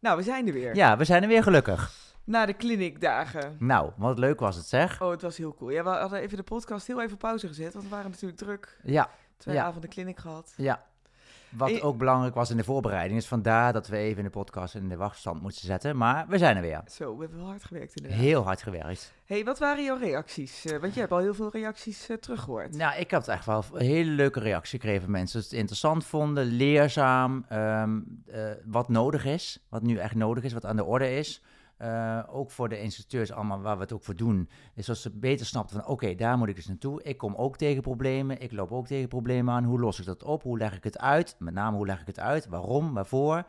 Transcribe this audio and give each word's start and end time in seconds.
Nou, 0.00 0.16
we 0.16 0.22
zijn 0.22 0.46
er 0.46 0.52
weer. 0.52 0.74
Ja, 0.74 0.96
we 0.96 1.04
zijn 1.04 1.22
er 1.22 1.28
weer 1.28 1.42
gelukkig. 1.42 1.92
Na 2.24 2.46
de 2.46 2.52
kliniekdagen. 2.52 3.56
Nou, 3.58 3.90
wat 3.96 4.18
leuk 4.18 4.40
was 4.40 4.56
het 4.56 4.66
zeg. 4.66 5.02
Oh, 5.02 5.10
het 5.10 5.22
was 5.22 5.36
heel 5.36 5.54
cool. 5.54 5.70
Ja, 5.70 5.82
we 5.82 5.88
hadden 5.88 6.20
even 6.20 6.36
de 6.36 6.42
podcast 6.42 6.86
heel 6.86 7.02
even 7.02 7.16
pauze 7.16 7.46
gezet, 7.46 7.72
want 7.72 7.84
we 7.84 7.90
waren 7.90 8.10
natuurlijk 8.10 8.38
druk. 8.38 8.78
Ja, 8.82 9.10
Twee 9.36 9.54
Ja. 9.54 9.64
avonden 9.64 9.90
kliniek 9.90 10.18
gehad. 10.18 10.52
ja. 10.56 10.82
Wat 11.50 11.82
ook 11.82 11.98
belangrijk 11.98 12.34
was 12.34 12.50
in 12.50 12.56
de 12.56 12.64
voorbereiding 12.64 13.18
is 13.18 13.26
vandaar 13.26 13.72
dat 13.72 13.88
we 13.88 13.96
even 13.96 14.18
in 14.18 14.24
de 14.24 14.30
podcast 14.30 14.74
in 14.74 14.88
de 14.88 14.96
wachtstand 14.96 15.42
moesten 15.42 15.66
zetten. 15.66 15.96
Maar 15.96 16.26
we 16.28 16.38
zijn 16.38 16.56
er 16.56 16.62
weer. 16.62 16.82
Zo, 16.86 17.14
we 17.14 17.20
hebben 17.20 17.38
wel 17.38 17.48
hard 17.48 17.64
gewerkt 17.64 17.94
inderdaad. 17.94 18.20
Heel 18.20 18.42
hard 18.42 18.62
gewerkt. 18.62 19.12
hey, 19.24 19.44
wat 19.44 19.58
waren 19.58 19.84
jouw 19.84 19.96
reacties? 19.96 20.64
Eh, 20.64 20.80
want 20.80 20.94
je 20.94 21.00
hebt 21.00 21.12
al 21.12 21.18
heel 21.18 21.34
veel 21.34 21.50
reacties 21.50 22.08
eh, 22.08 22.16
teruggehoord. 22.16 22.76
Nou, 22.76 22.98
ik 22.98 23.10
heb 23.10 23.26
echt 23.26 23.46
wel 23.46 23.64
een 23.72 23.86
hele 23.86 24.10
leuke 24.10 24.40
reactie 24.40 24.78
gekregen 24.78 25.02
van 25.02 25.10
mensen. 25.10 25.38
Dat 25.38 25.48
ze 25.48 25.50
het 25.50 25.60
interessant 25.60 26.04
vonden, 26.04 26.44
leerzaam, 26.44 27.44
ehm, 27.48 28.00
eh, 28.26 28.50
wat 28.64 28.88
nodig 28.88 29.24
is. 29.24 29.66
Wat 29.68 29.82
nu 29.82 29.96
echt 29.96 30.14
nodig 30.14 30.44
is, 30.44 30.52
wat 30.52 30.64
aan 30.64 30.76
de 30.76 30.84
orde 30.84 31.16
is. 31.16 31.42
Eh, 31.80 32.18
ook 32.28 32.50
voor 32.50 32.68
de 32.68 32.80
instructeurs 32.80 33.32
allemaal, 33.32 33.60
waar 33.60 33.76
we 33.76 33.82
het 33.82 33.92
ook 33.92 34.02
voor 34.02 34.16
doen. 34.16 34.48
Is 34.74 34.86
dat 34.86 34.96
ze 34.98 35.10
beter 35.10 35.46
snapten 35.46 35.76
van, 35.80 35.86
oké, 35.90 36.14
daar 36.14 36.38
moet 36.38 36.48
ik 36.48 36.56
eens 36.56 36.66
naartoe. 36.66 37.02
Ik 37.02 37.18
kom 37.18 37.34
ook 37.34 37.56
tegen 37.56 37.82
problemen. 37.82 38.40
Ik 38.40 38.52
loop 38.52 38.72
ook 38.72 38.86
tegen 38.86 39.08
problemen 39.08 39.54
aan. 39.54 39.64
Hoe 39.64 39.80
los 39.80 39.98
ik 40.00 40.04
dat 40.06 40.22
op? 40.22 40.42
Hoe 40.42 40.58
leg 40.58 40.76
ik 40.76 40.84
het 40.84 40.98
uit? 40.98 41.36
Met 41.38 41.54
name, 41.54 41.76
hoe 41.76 41.86
leg 41.86 42.00
ik 42.00 42.06
het 42.06 42.20
uit? 42.20 42.46
Waarom? 42.46 42.94
Waarvoor? 42.94 43.44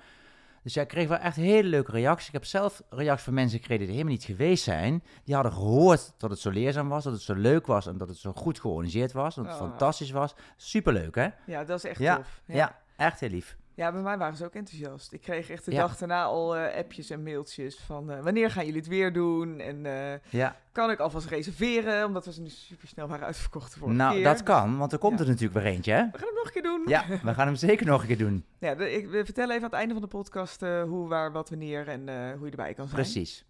Dus 0.63 0.73
ja, 0.73 0.81
ik 0.81 0.88
kreeg 0.88 1.07
wel 1.07 1.17
echt 1.17 1.35
hele 1.35 1.67
leuke 1.67 1.91
reacties. 1.91 2.27
Ik 2.27 2.34
heb 2.34 2.45
zelf 2.45 2.81
reacties 2.90 3.23
van 3.26 3.34
mensen 3.34 3.59
gekregen 3.59 3.84
die 3.85 3.94
helemaal 3.94 4.13
niet 4.13 4.23
geweest 4.23 4.63
zijn. 4.63 5.04
Die 5.23 5.35
hadden 5.35 5.54
gehoord 5.54 6.13
dat 6.18 6.29
het 6.29 6.40
zo 6.40 6.49
leerzaam 6.49 6.90
was, 6.90 7.04
dat 7.04 7.13
het 7.13 7.21
zo 7.21 7.34
leuk 7.34 7.66
was 7.68 7.88
en 7.88 7.98
dat 7.98 8.07
het 8.07 8.18
zo 8.18 8.34
goed 8.34 8.59
georganiseerd 8.59 9.12
was. 9.12 9.35
Dat 9.35 9.45
het 9.45 9.54
Oh. 9.54 9.59
fantastisch 9.62 10.12
was. 10.12 10.35
Superleuk, 10.55 11.16
hè? 11.16 11.27
Ja, 11.45 11.63
dat 11.63 11.77
is 11.77 11.90
echt 11.90 11.99
Ja, 11.99 12.16
tof. 12.16 12.41
Ja, 12.45 12.79
echt 12.95 13.20
heel 13.20 13.29
lief. 13.29 13.57
Ja, 13.74 13.92
bij 13.92 14.02
mij 14.02 14.18
waren 14.18 14.36
ze 14.38 14.46
ook 14.46 14.54
enthousiast. 14.54 15.14
Ik 15.14 15.22
kreeg 15.22 15.50
echt 15.50 15.66
de 15.66 15.72
Ja. 15.72 15.80
dag 15.82 15.98
daarna 15.98 16.24
al 16.24 16.56
eh, 16.56 16.78
appjes 16.78 17.10
en 17.10 17.24
mailtjes 17.24 17.80
van 17.80 18.12
eh, 18.12 18.24
wanneer 18.24 18.52
gaan 18.52 18.66
jullie 18.66 18.80
het 18.80 18.90
weer 18.90 19.14
doen? 19.14 19.60
En 19.60 19.86
eh, 19.86 20.20
Ja, 20.30 20.55
kan 20.72 20.91
ik 20.91 21.00
alvast 21.00 21.28
reserveren? 21.28 22.05
Omdat 22.05 22.26
we 22.26 22.34
ze 22.34 22.41
nu 22.41 22.50
super 22.50 22.88
snel 22.88 23.08
waren 23.08 23.26
uitverkocht 23.26 23.76
vorige 23.76 23.96
nou, 23.98 24.13
keer. 24.16 24.24
dat 24.24 24.44
kan, 24.44 24.78
want 24.78 24.91
er 24.91 24.98
komt 24.98 25.18
Ja. 25.20 25.24
er 25.24 25.30
natuurlijk 25.30 25.63
weer 25.63 25.74
eentje, 25.74 25.91
hè? 25.94 26.04
We 26.12 26.18
gaan 26.18 26.28
het 26.28 26.36
nog 26.36 26.46
een 26.46 26.52
keer 26.52 26.62
doen. 26.62 26.82
Ja, 26.86 27.05
we 27.24 27.34
gaan 27.34 27.48
hem 27.48 27.55
zeker 27.55 27.86
nog 27.86 28.02
een 28.02 28.08
keer 28.08 28.18
doen. 28.18 28.46
Ja, 28.60 28.76
de- 28.76 28.91
ik 28.94 29.10
we 29.10 29.26
vertellen 29.26 29.52
even 29.52 29.63
aan 29.63 29.70
het 29.70 29.80
einde 29.80 29.94
van 29.94 30.02
de 30.04 30.08
podcast 30.10 30.62
hoe, 30.62 31.08
waar, 31.08 31.32
wat, 31.32 31.50
wanneer 31.50 31.88
en 31.88 32.02
hoe 32.38 32.46
je 32.46 32.52
erbij 32.52 32.74
kan 32.74 32.88
zijn. 32.88 33.02
Precies. 33.02 33.46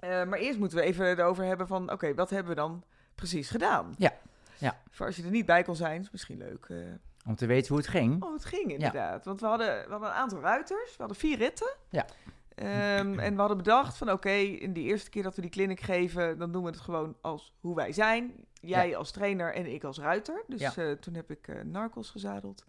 Maar 0.00 0.38
eerst 0.38 0.58
moeten 0.58 0.78
we 0.78 0.84
even 0.84 1.06
erover 1.18 1.44
hebben 1.44 1.66
van, 1.66 1.92
oké, 1.92 2.14
wat 2.14 2.30
hebben 2.30 2.48
we 2.54 2.60
dan 2.60 2.84
precies 3.14 3.50
gedaan? 3.50 3.94
Ja, 3.98 4.12
ja. 4.58 4.80
Voor 4.90 5.06
als 5.06 5.16
je 5.16 5.22
er 5.22 5.30
niet 5.30 5.46
bij 5.46 5.62
kon 5.62 5.76
zijn, 5.76 6.00
is 6.00 6.10
misschien 6.10 6.38
leuk. 6.38 6.66
Om 7.30 7.36
te 7.36 7.46
weten 7.46 7.68
hoe 7.68 7.76
het 7.78 7.86
ging. 7.88 8.22
Oh, 8.22 8.32
het 8.32 8.44
ging 8.44 8.72
inderdaad. 8.72 9.24
Want 9.24 9.40
we 9.40 9.46
hadden, 9.46 9.84
we 9.84 9.90
hadden 9.90 10.08
een 10.08 10.14
aantal 10.14 10.40
ruiters, 10.40 10.90
we 10.90 10.96
hadden 10.98 11.16
vier 11.16 11.36
ritten. 11.38 11.76
Ja. 11.90 12.06
Ehm, 12.54 13.18
en 13.26 13.32
we 13.34 13.38
hadden 13.38 13.56
bedacht 13.56 13.96
van, 13.96 14.10
oké, 14.10 14.30
in 14.30 14.72
die 14.72 14.84
eerste 14.84 15.10
keer 15.10 15.22
dat 15.22 15.34
we 15.34 15.40
die 15.40 15.50
clinic 15.50 15.80
geven, 15.80 16.38
dan 16.38 16.52
doen 16.52 16.62
we 16.62 16.68
het 16.70 16.80
gewoon 16.80 17.16
als 17.20 17.54
hoe 17.60 17.74
wij 17.74 17.92
zijn. 17.92 18.32
Jij 18.60 18.96
als 18.96 19.10
trainer 19.10 19.54
en 19.54 19.72
ik 19.72 19.84
als 19.84 19.98
ruiter. 19.98 20.42
Dus 20.46 20.60
Ja. 20.60 20.74
eh, 20.76 20.92
toen 20.92 21.14
heb 21.14 21.30
ik 21.30 21.48
eh 21.48 21.60
narcos 21.64 22.10
gezadeld. 22.10 22.64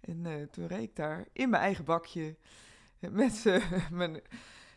En 0.00 0.26
eh, 0.26 0.32
toen 0.50 0.66
reed 0.66 0.82
ik 0.82 0.96
daar 0.96 1.24
in 1.32 1.50
mijn 1.50 1.62
eigen 1.62 1.84
bakje 1.84 2.36
met 2.98 3.44
mijn 3.90 4.20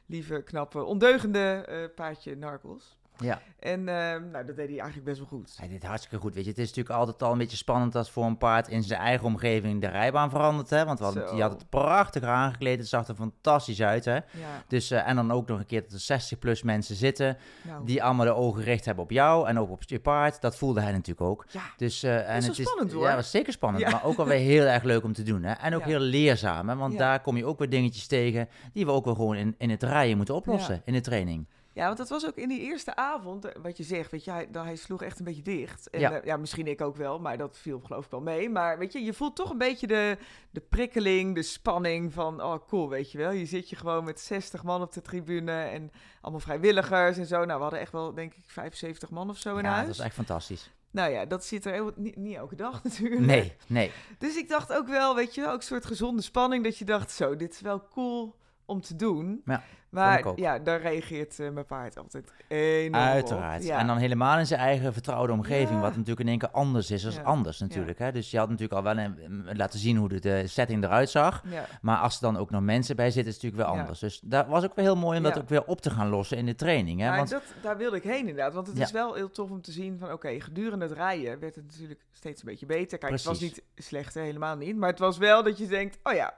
lieve, 0.06 0.42
knappe, 0.44 0.84
ondeugende 0.84 1.92
paardje 1.96 2.36
narcos. 2.36 2.98
Ja, 3.20 3.42
En 3.60 3.88
ehm, 3.88 4.30
nou, 4.32 4.46
dat 4.46 4.56
deed 4.56 4.68
hij 4.68 4.80
eigenlijk 4.80 5.04
best 5.04 5.18
wel 5.18 5.28
goed. 5.28 5.56
hij 5.60 5.68
deed 5.68 5.84
hartstikke 5.84 6.18
goed. 6.18 6.34
Weet 6.36 6.44
je, 6.44 6.50
het 6.50 6.60
is 6.60 6.68
natuurlijk 6.68 6.96
altijd 6.96 7.24
al 7.24 7.32
een 7.32 7.38
beetje 7.38 7.58
spannend 7.58 7.96
als 7.96 8.12
voor 8.12 8.24
een 8.26 8.38
paard 8.38 8.68
in 8.68 8.84
zijn 8.84 9.00
eigen 9.00 9.26
omgeving 9.26 9.82
de 9.82 9.88
rijbaan 9.88 10.30
verandert, 10.30 10.70
hè? 10.70 10.86
Want 10.86 11.00
hadden, 11.00 11.32
die 11.32 11.42
had 11.42 11.52
het 11.52 11.70
prachtig 11.70 12.24
aangekleed. 12.24 12.78
Het 12.78 12.88
zag 12.88 13.08
er 13.08 13.16
fantastisch 13.16 13.82
uit, 13.82 14.06
hè? 14.06 14.14
Ja, 14.16 14.22
Dus, 14.68 14.92
eh, 14.92 15.08
en 15.08 15.16
dan 15.16 15.32
ook 15.32 15.48
nog 15.48 15.60
een 15.60 15.66
keer 15.66 15.82
dat 15.82 15.92
er 15.92 16.00
60 16.00 16.40
plus 16.40 16.64
mensen 16.64 16.96
zitten 16.96 17.38
nou. 17.68 17.86
die 17.86 18.04
allemaal 18.04 18.26
de 18.26 18.34
ogen 18.36 18.62
gericht 18.64 18.86
hebben 18.86 19.04
op 19.04 19.12
jou 19.12 19.48
en 19.48 19.60
ook 19.60 19.70
op 19.70 19.84
je 19.84 20.00
paard. 20.00 20.42
Dat 20.42 20.56
voelde 20.58 20.82
hij 20.82 20.92
natuurlijk 20.92 21.30
ook. 21.30 21.46
Ja, 21.50 21.62
Dus, 21.78 22.04
eh, 22.04 22.16
en 22.18 22.26
wel 22.26 22.34
het 22.50 22.60
is, 22.60 22.66
spannend, 22.66 22.92
hoor. 22.92 23.02
Ja, 23.02 23.08
dat 23.08 23.16
was 23.18 23.32
zeker 23.32 23.54
spannend, 23.54 23.84
Ja. 23.84 23.90
maar 23.92 24.04
ook 24.06 24.18
alweer 24.18 24.40
heel 24.40 24.66
erg 24.66 24.84
leuk 24.84 25.04
om 25.04 25.14
te 25.14 25.24
doen. 25.24 25.44
Hè? 25.44 25.54
En 25.54 25.76
ook 25.76 25.84
heel 25.84 26.00
leerzaam, 26.00 26.70
hè? 26.70 26.76
want 26.76 26.98
daar 26.98 27.22
kom 27.22 27.38
je 27.38 27.46
ook 27.46 27.60
weer 27.60 27.70
dingetjes 27.70 28.08
tegen 28.08 28.50
die 28.74 28.86
we 28.86 28.92
ook 28.92 29.06
wel 29.06 29.16
gewoon 29.16 29.36
in, 29.36 29.56
in 29.58 29.70
het 29.70 29.84
rijden 29.84 30.18
moeten 30.18 30.36
oplossen, 30.36 30.82
in 30.86 30.94
de 30.94 31.02
training. 31.02 31.48
Ja, 31.78 31.86
want 31.86 31.98
dat 31.98 32.10
was 32.10 32.26
ook 32.28 32.36
in 32.36 32.50
die 32.50 32.60
eerste 32.60 32.96
avond, 32.96 33.46
eh, 33.46 33.62
wat 33.62 33.78
je 33.78 33.84
zegt, 33.84 34.12
weet 34.12 34.24
je, 34.24 34.32
hij, 34.32 34.48
hij 34.52 34.76
sloeg 34.76 35.02
echt 35.02 35.20
een 35.20 35.26
beetje 35.26 35.42
dicht. 35.42 35.90
En, 35.90 36.00
Ja. 36.00 36.12
ja. 36.12 36.22
ja, 36.24 36.38
misschien 36.38 36.68
ik 36.68 36.82
ook 36.82 36.96
wel, 36.96 37.20
maar 37.20 37.38
dat 37.38 37.58
viel 37.58 37.80
geloof 37.80 38.06
ik 38.06 38.12
wel 38.12 38.22
mee. 38.22 38.50
Maar 38.50 38.78
weet 38.78 38.94
je, 38.94 39.04
je 39.04 39.14
voelt 39.14 39.36
toch 39.36 39.50
een 39.50 39.58
beetje 39.58 39.88
de, 39.88 40.18
de 40.52 40.60
prikkeling, 40.60 41.36
de 41.36 41.42
spanning 41.42 42.14
van, 42.14 42.44
oh 42.44 42.68
cool, 42.68 42.90
weet 42.90 43.12
je 43.12 43.18
wel. 43.18 43.32
Je 43.32 43.46
zit 43.46 43.70
je 43.70 43.76
gewoon 43.76 44.04
met 44.04 44.20
60 44.20 44.64
man 44.64 44.82
op 44.82 44.94
de 44.94 45.02
tribune 45.02 45.52
en 45.52 45.92
allemaal 46.22 46.42
vrijwilligers 46.42 47.18
en 47.18 47.26
zo. 47.26 47.46
Nou, 47.46 47.56
we 47.56 47.62
hadden 47.62 47.80
echt 47.80 47.92
wel, 47.92 48.14
denk 48.14 48.34
ik, 48.34 48.44
75 48.48 49.10
man 49.10 49.30
of 49.30 49.38
zo 49.38 49.58
in 49.58 49.64
ja, 49.64 49.72
huis. 49.72 49.88
dat 49.88 49.98
was 49.98 50.06
echt 50.06 50.16
fantastisch. 50.16 50.72
Nou 50.92 51.12
ja, 51.12 51.26
dat 51.26 51.46
zit 51.46 51.66
er 51.66 51.72
heel, 51.74 51.92
niet, 51.96 52.16
niet 52.16 52.36
elke 52.36 52.56
dag 52.56 52.84
natuurlijk. 52.84 53.22
Nee, 53.22 53.54
nee. 53.68 53.92
Dus 54.18 54.36
ik 54.36 54.50
dacht 54.50 54.74
ook 54.74 54.88
wel, 54.88 55.16
weet 55.16 55.36
je, 55.36 55.48
ook 55.48 55.58
een 55.58 55.62
soort 55.62 55.86
gezonde 55.86 56.22
spanning. 56.22 56.64
Dat 56.64 56.78
je 56.78 56.86
dacht, 56.86 57.12
zo, 57.12 57.36
dit 57.36 57.54
is 57.54 57.62
wel 57.62 57.88
cool 57.88 58.36
om 58.68 58.82
te 58.82 58.96
doen. 58.96 59.42
Ja, 59.46 59.64
maar 59.90 60.24
ja, 60.36 60.60
daar 60.60 60.82
reageert 60.82 61.40
eh, 61.40 61.50
mijn 61.50 61.66
paard 61.66 61.98
altijd 61.98 62.34
enorm 62.48 62.94
Uiteraard. 63.04 63.64
Ja. 63.64 63.80
En 63.80 63.88
dan 63.88 63.98
helemaal 63.98 64.40
in 64.40 64.46
zijn 64.48 64.60
eigen 64.60 64.94
vertrouwde 64.94 65.34
omgeving, 65.34 65.70
Ja. 65.70 65.80
wat 65.80 65.92
natuurlijk 65.92 66.20
in 66.20 66.28
één 66.28 66.38
keer 66.38 66.50
anders 66.50 66.92
is 66.92 67.02
dan 67.02 67.12
Ja. 67.14 67.22
anders 67.22 67.60
natuurlijk. 67.60 68.00
Hè? 68.00 68.12
Dus 68.12 68.32
je 68.32 68.38
had 68.38 68.50
natuurlijk 68.50 68.78
al 68.78 68.84
wel 68.96 68.98
een, 68.98 69.50
laten 69.58 69.80
zien 69.80 69.98
hoe 69.98 70.10
de, 70.10 70.20
de 70.20 70.48
setting 70.48 70.84
eruit 70.84 71.10
zag. 71.10 71.44
Maar 71.82 71.98
als 71.98 72.16
er 72.16 72.22
dan 72.22 72.38
ook 72.38 72.50
nog 72.50 72.62
mensen 72.62 72.96
bij 72.96 73.12
zitten, 73.12 73.30
is 73.32 73.34
het 73.34 73.44
natuurlijk 73.44 73.70
wel 73.70 73.74
Ja. 73.76 73.82
anders. 73.82 74.00
Dus 74.00 74.20
dat 74.24 74.48
was 74.48 74.64
ook 74.64 74.76
wel 74.76 74.86
heel 74.86 74.96
mooi 74.96 75.18
om 75.18 75.24
dat 75.24 75.38
ook 75.38 75.50
weer 75.50 75.66
op 75.66 75.82
te 75.82 75.90
gaan 75.90 76.10
lossen 76.10 76.38
in 76.38 76.46
de 76.46 76.56
training. 76.56 77.00
Hè? 77.00 77.08
maar 77.08 77.18
Want 77.18 77.30
dat, 77.30 77.44
daar 77.62 77.78
wilde 77.78 77.96
ik 77.98 78.04
heen 78.04 78.20
inderdaad. 78.28 78.54
Want 78.54 78.68
het 78.68 78.80
is 78.80 78.92
wel 78.92 79.14
heel 79.14 79.30
tof 79.30 79.50
om 79.50 79.62
te 79.62 79.72
zien 79.72 80.00
van... 80.00 80.12
oké, 80.12 80.40
gedurende 80.40 80.86
het 80.86 80.94
rijden 80.98 81.40
werd 81.40 81.56
het 81.56 81.66
natuurlijk 81.66 82.02
steeds 82.12 82.42
een 82.42 82.48
beetje 82.50 82.66
beter. 82.66 82.98
Kijk, 82.98 83.12
het 83.12 83.24
was 83.24 83.40
niet 83.40 83.64
slechter, 83.76 84.24
helemaal 84.24 84.56
niet. 84.56 84.76
Maar 84.76 84.90
het 84.90 85.00
was 85.00 85.18
wel 85.18 85.44
dat 85.44 85.58
je 85.58 85.68
denkt... 85.68 85.98
oh 86.04 86.14
ja, 86.14 86.34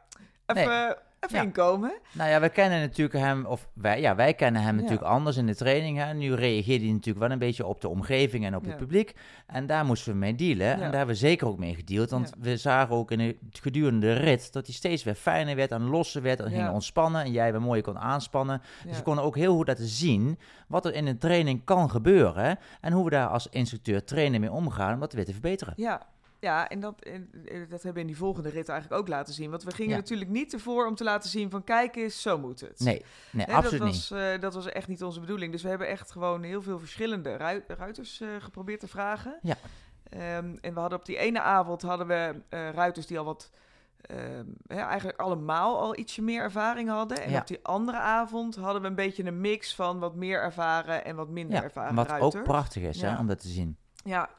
even, 0.57 0.97
even 1.19 1.37
Ja. 1.37 1.41
inkomen. 1.41 1.91
Nou 2.11 2.29
ja, 2.29 2.39
we 2.39 2.49
kennen 2.49 2.79
natuurlijk 2.79 3.17
hem, 3.19 3.45
of 3.45 3.67
wij, 3.73 4.01
ja, 4.01 4.15
wij 4.15 4.33
kennen 4.33 4.61
hem 4.61 4.75
Ja. 4.75 4.81
natuurlijk 4.81 5.07
anders 5.09 5.37
in 5.37 5.45
de 5.45 5.55
training. 5.55 5.97
Hè. 5.97 6.13
Nu 6.13 6.33
reageerde 6.33 6.83
hij 6.83 6.93
natuurlijk 6.93 7.19
wel 7.19 7.31
een 7.31 7.39
beetje 7.39 7.65
op 7.65 7.81
de 7.81 7.87
omgeving 7.87 8.45
en 8.45 8.55
op 8.55 8.65
het 8.65 8.77
publiek. 8.77 9.15
En 9.47 9.67
daar 9.67 9.85
moesten 9.85 10.11
we 10.11 10.17
mee 10.17 10.35
dealen. 10.35 10.67
En 10.71 10.79
daar 10.79 10.89
hebben 10.95 11.07
we 11.07 11.15
zeker 11.15 11.47
ook 11.47 11.57
mee 11.57 11.75
gedeeld. 11.75 12.09
Want 12.09 12.31
we 12.39 12.57
zagen 12.57 12.95
ook 12.95 13.11
in 13.11 13.17
de, 13.17 13.37
gedurende 13.51 13.99
de 14.07 14.13
rit 14.13 14.53
dat 14.53 14.65
hij 14.65 14.75
steeds 14.75 15.03
weer 15.03 15.15
fijner 15.15 15.55
werd 15.55 15.71
en 15.71 15.83
losser 15.83 16.21
werd. 16.21 16.39
En 16.39 16.49
ging 16.51 16.69
ontspannen 16.69 17.21
en 17.23 17.31
jij 17.31 17.51
weer 17.51 17.61
mooi 17.61 17.81
kon 17.81 17.99
aanspannen. 17.99 18.61
Dus 18.87 18.97
we 18.97 19.03
konden 19.03 19.23
ook 19.23 19.35
heel 19.35 19.55
goed 19.55 19.67
laten 19.67 19.87
zien 19.87 20.39
wat 20.67 20.85
er 20.85 20.93
in 20.93 21.07
een 21.07 21.17
training 21.17 21.63
kan 21.65 21.89
gebeuren. 21.89 22.59
En 22.81 22.91
hoe 22.93 23.03
we 23.03 23.09
daar 23.09 23.27
als 23.27 23.47
instructeur 23.49 24.03
trainer 24.03 24.39
mee 24.39 24.51
omgaan 24.51 24.93
om 24.93 24.99
dat 24.99 25.13
weer 25.13 25.25
te 25.25 25.31
verbeteren. 25.31 25.73
Ja, 25.77 26.01
ja 26.39 26.67
en, 26.69 26.79
dat, 26.79 27.01
en 27.03 27.29
eh, 27.45 27.59
dat 27.59 27.69
hebben 27.83 27.93
we 27.93 27.99
in 27.99 28.07
die 28.07 28.17
volgende 28.17 28.49
rit 28.49 28.69
eigenlijk 28.69 29.01
ook 29.01 29.07
laten 29.07 29.33
zien. 29.33 29.49
Want 29.49 29.63
we 29.63 29.71
gingen 29.71 29.91
Ja. 29.91 29.97
natuurlijk 29.97 30.29
niet 30.29 30.53
ervoor 30.53 30.87
om 30.87 30.95
te 30.95 31.03
laten 31.03 31.29
zien 31.29 31.49
van... 31.49 31.63
kijk 31.63 31.95
eens, 31.95 32.21
zo 32.21 32.37
moet 32.37 32.59
het. 32.59 32.79
Nee, 32.79 33.05
nee 33.31 33.45
Hè, 33.45 33.53
absoluut 33.53 33.79
dat 33.81 33.87
niet. 33.91 34.07
was, 34.09 34.19
eh, 34.19 34.39
dat 34.39 34.53
was 34.53 34.65
echt 34.65 34.87
niet 34.87 35.03
onze 35.03 35.19
bedoeling. 35.19 35.51
Dus 35.51 35.63
we 35.63 35.69
hebben 35.69 35.87
echt 35.87 36.11
gewoon 36.11 36.43
heel 36.43 36.61
veel 36.61 36.79
verschillende 36.79 37.35
ru- 37.35 37.63
ruiters 37.67 38.21
eh, 38.21 38.27
geprobeerd 38.39 38.79
te 38.79 38.87
vragen. 38.87 39.39
Ja. 39.41 39.55
Ehm, 40.09 40.55
en 40.61 40.73
we 40.73 40.79
hadden 40.79 40.99
op 40.99 41.05
die 41.05 41.17
ene 41.17 41.41
avond 41.41 41.81
hadden 41.81 42.07
we 42.07 42.35
ruiters 42.49 43.05
die 43.07 43.19
al 43.19 43.25
wat... 43.25 43.49
ehm, 44.01 44.45
ja, 44.67 44.87
eigenlijk 44.87 45.19
allemaal 45.19 45.79
al 45.79 45.97
ietsje 45.97 46.21
meer 46.21 46.41
ervaring 46.41 46.89
hadden. 46.89 47.21
En 47.21 47.31
Ja. 47.31 47.39
op 47.39 47.47
die 47.47 47.59
andere 47.63 47.97
avond 47.97 48.55
hadden 48.55 48.81
we 48.81 48.87
een 48.87 48.95
beetje 48.95 49.23
een 49.25 49.41
mix 49.41 49.75
van 49.75 49.99
wat 49.99 50.15
meer 50.15 50.41
ervaren 50.41 51.05
en 51.05 51.15
wat 51.15 51.29
minder 51.29 51.55
Ja, 51.57 51.63
ervaren 51.63 51.95
wat 51.95 52.19
ook 52.19 52.43
prachtig 52.43 52.83
is 52.83 53.01
hè, 53.01 53.17
om 53.17 53.27
dat 53.27 53.39
te 53.39 53.47
zien. 53.47 53.77
Ja, 54.03 54.29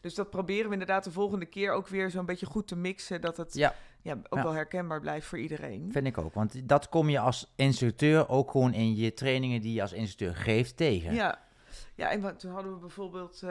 dus 0.00 0.14
dat 0.14 0.30
proberen 0.30 0.66
we 0.66 0.72
inderdaad 0.72 1.04
de 1.04 1.10
volgende 1.12 1.46
keer 1.46 1.72
ook 1.72 1.88
weer 1.88 2.10
zo'n 2.10 2.26
beetje 2.26 2.46
goed 2.46 2.68
te 2.68 2.76
mixen. 2.76 3.20
Dat 3.20 3.36
het 3.36 3.54
ja. 3.54 3.74
Ja, 4.02 4.12
ook 4.28 4.38
Ja. 4.38 4.42
wel 4.42 4.52
herkenbaar 4.52 5.00
blijft 5.00 5.26
voor 5.26 5.38
iedereen. 5.38 5.88
Vind 5.92 6.06
ik 6.06 6.18
ook. 6.18 6.34
Want 6.34 6.68
dat 6.68 6.88
kom 6.88 7.08
je 7.08 7.18
als 7.18 7.52
instructeur 7.56 8.28
ook 8.28 8.50
gewoon 8.50 8.74
in 8.74 8.96
je 8.96 9.14
trainingen 9.14 9.60
die 9.60 9.72
je 9.74 9.82
als 9.82 9.92
instructeur 9.92 10.36
geeft 10.36 10.76
tegen. 10.76 11.14
Ja. 11.14 11.46
Ja, 11.94 12.10
en 12.10 12.36
toen 12.36 12.50
hadden 12.50 12.72
we 12.72 12.78
bijvoorbeeld, 12.78 13.42
eh, 13.42 13.48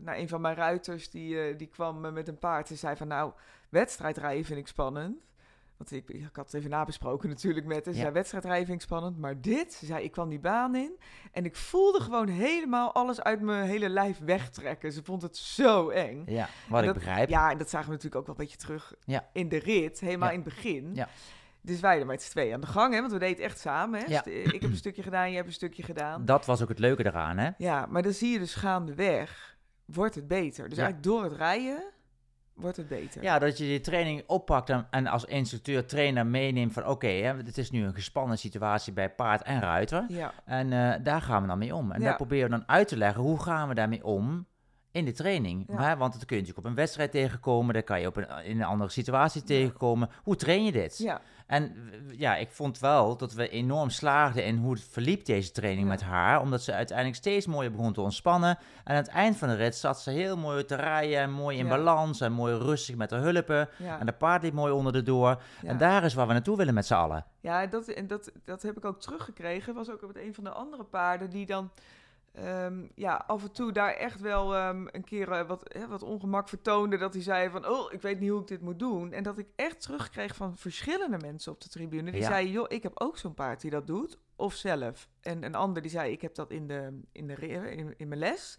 nou, 0.00 0.18
een 0.18 0.28
van 0.28 0.40
mijn 0.40 0.56
ruiters, 0.56 1.10
die, 1.10 1.40
eh, 1.40 1.58
die 1.58 1.66
kwam 1.66 2.12
met 2.12 2.28
een 2.28 2.38
paard 2.38 2.70
en 2.70 2.76
zei 2.76 2.96
van, 2.96 3.08
nou, 3.08 3.32
wedstrijdrijden 3.68 4.44
vind 4.44 4.58
ik 4.58 4.66
spannend. 4.66 5.16
Want 5.76 5.92
ik, 5.92 6.08
ik 6.08 6.28
had 6.32 6.44
het 6.44 6.54
even 6.54 6.70
nabesproken 6.70 7.28
natuurlijk 7.28 7.66
met. 7.66 7.84
Ze 7.84 7.90
Ja. 7.90 8.24
zei, 8.40 8.64
ik 8.72 8.80
spannend, 8.80 9.18
maar 9.18 9.40
dit, 9.40 9.72
ze 9.72 9.86
zei, 9.86 10.04
ik 10.04 10.12
kwam 10.12 10.28
die 10.28 10.38
baan 10.40 10.74
in 10.74 10.98
en 11.32 11.44
ik 11.44 11.56
voelde 11.56 12.00
gewoon 12.00 12.28
helemaal 12.28 12.92
alles 12.94 13.20
uit 13.22 13.40
mijn 13.40 13.66
hele 13.66 13.88
lijf 13.88 14.18
wegtrekken. 14.18 14.92
Ze 14.92 15.04
vond 15.04 15.22
het 15.22 15.36
zo 15.36 15.88
eng. 15.88 16.22
Ja, 16.26 16.48
wat 16.68 16.84
ik 16.84 16.92
begrijp. 16.92 17.28
Ja, 17.28 17.50
en 17.50 17.58
dat 17.58 17.70
zagen 17.70 17.86
we 17.88 17.92
natuurlijk 17.94 18.20
ook 18.20 18.26
wel 18.26 18.36
een 18.38 18.42
beetje 18.42 18.58
terug 18.58 18.94
Ja. 19.04 19.28
in 19.32 19.48
de 19.48 19.58
rit, 19.58 20.00
helemaal 20.00 20.28
Ja. 20.28 20.34
in 20.34 20.40
het 20.40 20.54
begin. 20.54 20.90
Ja. 20.94 21.08
Dus 21.60 21.80
wij 21.80 21.98
er 22.00 22.06
met 22.06 22.22
z'n 22.22 22.30
tweeën 22.30 22.54
aan 22.54 22.60
de 22.60 22.66
gang, 22.66 22.94
hè, 22.94 23.00
want 23.00 23.12
we 23.12 23.18
deden 23.18 23.34
het 23.36 23.44
echt 23.44 23.58
samen. 23.60 24.00
Hè. 24.00 24.06
Ja. 24.06 24.18
St- 24.20 24.26
Ik 24.26 24.62
heb 24.62 24.70
een 24.70 24.76
stukje 24.76 25.02
gedaan, 25.02 25.26
jij 25.26 25.34
hebt 25.36 25.46
een 25.46 25.52
stukje 25.52 25.82
gedaan. 25.82 26.24
Dat 26.24 26.46
was 26.46 26.62
ook 26.62 26.68
het 26.68 26.78
leuke 26.78 27.06
eraan, 27.06 27.38
hè? 27.38 27.50
Ja, 27.58 27.86
maar 27.86 28.02
dan 28.02 28.12
zie 28.12 28.32
je 28.32 28.38
dus 28.38 28.54
gaandeweg, 28.54 29.56
wordt 29.84 30.14
het 30.14 30.28
beter. 30.28 30.68
Dus 30.68 30.78
eigenlijk 30.78 31.06
door 31.08 31.22
het 31.24 31.32
rijden 31.32 31.84
wordt 32.56 32.76
het 32.76 32.88
beter. 32.88 33.22
Ja, 33.22 33.38
dat 33.38 33.58
je 33.58 33.64
die 33.64 33.80
training 33.80 34.22
oppakt 34.26 34.70
en, 34.70 34.86
en 34.90 35.06
als 35.06 35.24
instructeur, 35.24 35.86
trainer 35.86 36.26
meeneemt 36.26 36.72
van 36.72 36.86
oké, 36.86 37.06
hè, 37.08 37.36
het 37.36 37.58
is 37.58 37.70
nu 37.70 37.84
een 37.84 37.94
gespannen 37.94 38.38
situatie 38.38 38.92
bij 38.92 39.10
paard 39.10 39.42
en 39.42 39.60
ruiter. 39.60 40.04
Ja, 40.08 40.32
En 40.44 40.72
eh, 40.72 41.04
daar 41.04 41.22
gaan 41.22 41.42
we 41.42 41.48
dan 41.48 41.58
mee 41.58 41.74
om. 41.74 41.92
En 41.92 42.00
Ja. 42.00 42.06
daar 42.06 42.16
proberen 42.16 42.50
we 42.50 42.56
dan 42.56 42.64
uit 42.68 42.88
te 42.88 42.96
leggen 42.96 43.22
hoe 43.22 43.42
gaan 43.42 43.68
we 43.68 43.74
daarmee 43.74 44.04
om 44.04 44.46
in 44.96 45.04
de 45.04 45.12
training. 45.12 45.64
Ja. 45.68 45.76
Hè? 45.82 45.96
Want 45.96 46.12
dat 46.12 46.24
kun 46.24 46.36
je 46.36 46.42
natuurlijk 46.42 46.66
op 46.66 46.72
een 46.72 46.78
wedstrijd 46.78 47.10
tegenkomen, 47.10 47.74
daar 47.74 47.82
kan 47.82 48.00
je 48.00 48.06
op 48.06 48.16
een, 48.16 48.28
in 48.44 48.56
een 48.60 48.66
andere 48.66 48.90
situatie 48.90 49.42
tegenkomen. 49.42 50.08
Hoe 50.22 50.36
train 50.36 50.64
je 50.64 50.72
dit? 50.72 50.98
ja, 50.98 51.20
En 51.46 51.76
ja, 52.16 52.36
ik 52.36 52.50
vond 52.50 52.78
wel 52.78 53.16
dat 53.16 53.32
we 53.32 53.48
enorm 53.48 53.90
slaagden 53.90 54.44
in 54.44 54.56
hoe 54.56 54.72
het 54.72 54.84
verliep 54.90 55.24
deze 55.24 55.50
training 55.52 55.82
Ja. 55.86 55.92
met 55.92 56.02
haar. 56.02 56.40
Omdat 56.40 56.62
ze 56.62 56.72
uiteindelijk 56.72 57.16
steeds 57.16 57.46
mooier 57.46 57.70
begon 57.70 57.92
te 57.92 58.00
ontspannen. 58.00 58.58
En 58.84 58.90
aan 58.90 58.96
het 58.96 59.08
eind 59.08 59.36
van 59.36 59.48
de 59.48 59.54
rit 59.54 59.76
zat 59.76 60.00
ze 60.00 60.10
heel 60.10 60.36
mooi 60.36 60.64
te 60.64 60.74
rijden. 60.74 61.18
En 61.18 61.30
mooi 61.32 61.58
in 61.58 61.64
Ja. 61.66 61.70
balans 61.76 62.20
en 62.20 62.32
mooi 62.32 62.54
rustig 62.58 62.96
met 62.96 63.08
de 63.10 63.16
hulpen. 63.16 63.68
ja. 63.78 63.98
En 64.00 64.06
de 64.06 64.12
paard 64.12 64.42
liep 64.42 64.52
mooi 64.52 64.72
onder 64.72 64.92
de 64.92 65.02
door. 65.02 65.42
En 65.64 65.78
daar 65.78 66.04
is 66.04 66.14
waar 66.14 66.26
we 66.26 66.32
naartoe 66.32 66.56
willen 66.56 66.74
met 66.74 66.86
z'n 66.86 66.94
allen. 66.94 67.24
Ja, 67.40 67.66
dat, 67.66 67.88
en 67.88 68.06
dat, 68.06 68.30
dat 68.44 68.62
heb 68.62 68.76
ik 68.76 68.84
ook 68.84 69.00
teruggekregen. 69.00 69.74
Was 69.74 69.90
ook 69.90 70.06
met 70.06 70.16
een 70.16 70.34
van 70.34 70.44
de 70.44 70.50
andere 70.50 70.84
paarden 70.84 71.30
die 71.30 71.46
dan 71.46 71.70
ehm, 72.36 72.86
ja, 72.94 73.24
af 73.26 73.42
en 73.42 73.52
toe 73.52 73.72
daar 73.72 73.92
echt 73.92 74.20
wel 74.20 74.54
ehm, 74.54 74.86
een 74.90 75.04
keer 75.04 75.30
eh, 75.32 75.46
wat, 75.48 75.62
hè, 75.78 75.86
wat 75.88 76.02
ongemak 76.02 76.48
vertoonde. 76.48 76.96
Dat 76.96 77.12
hij 77.14 77.22
zei 77.22 77.50
van, 77.50 77.68
oh, 77.68 77.92
ik 77.92 78.02
weet 78.02 78.20
niet 78.20 78.30
hoe 78.30 78.40
ik 78.40 78.46
dit 78.46 78.60
moet 78.60 78.78
doen. 78.78 79.12
En 79.12 79.22
dat 79.22 79.38
ik 79.38 79.46
echt 79.56 79.80
terugkreeg 79.80 80.34
van 80.36 80.56
verschillende 80.56 81.18
mensen 81.18 81.52
op 81.52 81.60
de 81.60 81.68
tribune. 81.68 82.10
Die 82.10 82.20
Ja. 82.20 82.26
zeiden, 82.26 82.52
joh, 82.52 82.64
ik 82.68 82.82
heb 82.82 83.00
ook 83.00 83.18
zo'n 83.18 83.34
paard 83.34 83.60
die 83.60 83.70
dat 83.70 83.86
doet. 83.86 84.18
Of 84.36 84.54
zelf. 84.54 85.08
En 85.20 85.42
een 85.42 85.54
ander 85.54 85.82
die 85.82 85.90
zei, 85.90 86.12
ik 86.12 86.20
heb 86.22 86.34
dat 86.34 86.50
in, 86.50 86.66
de, 86.66 87.00
in, 87.12 87.26
de, 87.26 87.34
in, 87.76 87.94
in 87.96 88.08
mijn 88.08 88.20
les. 88.20 88.58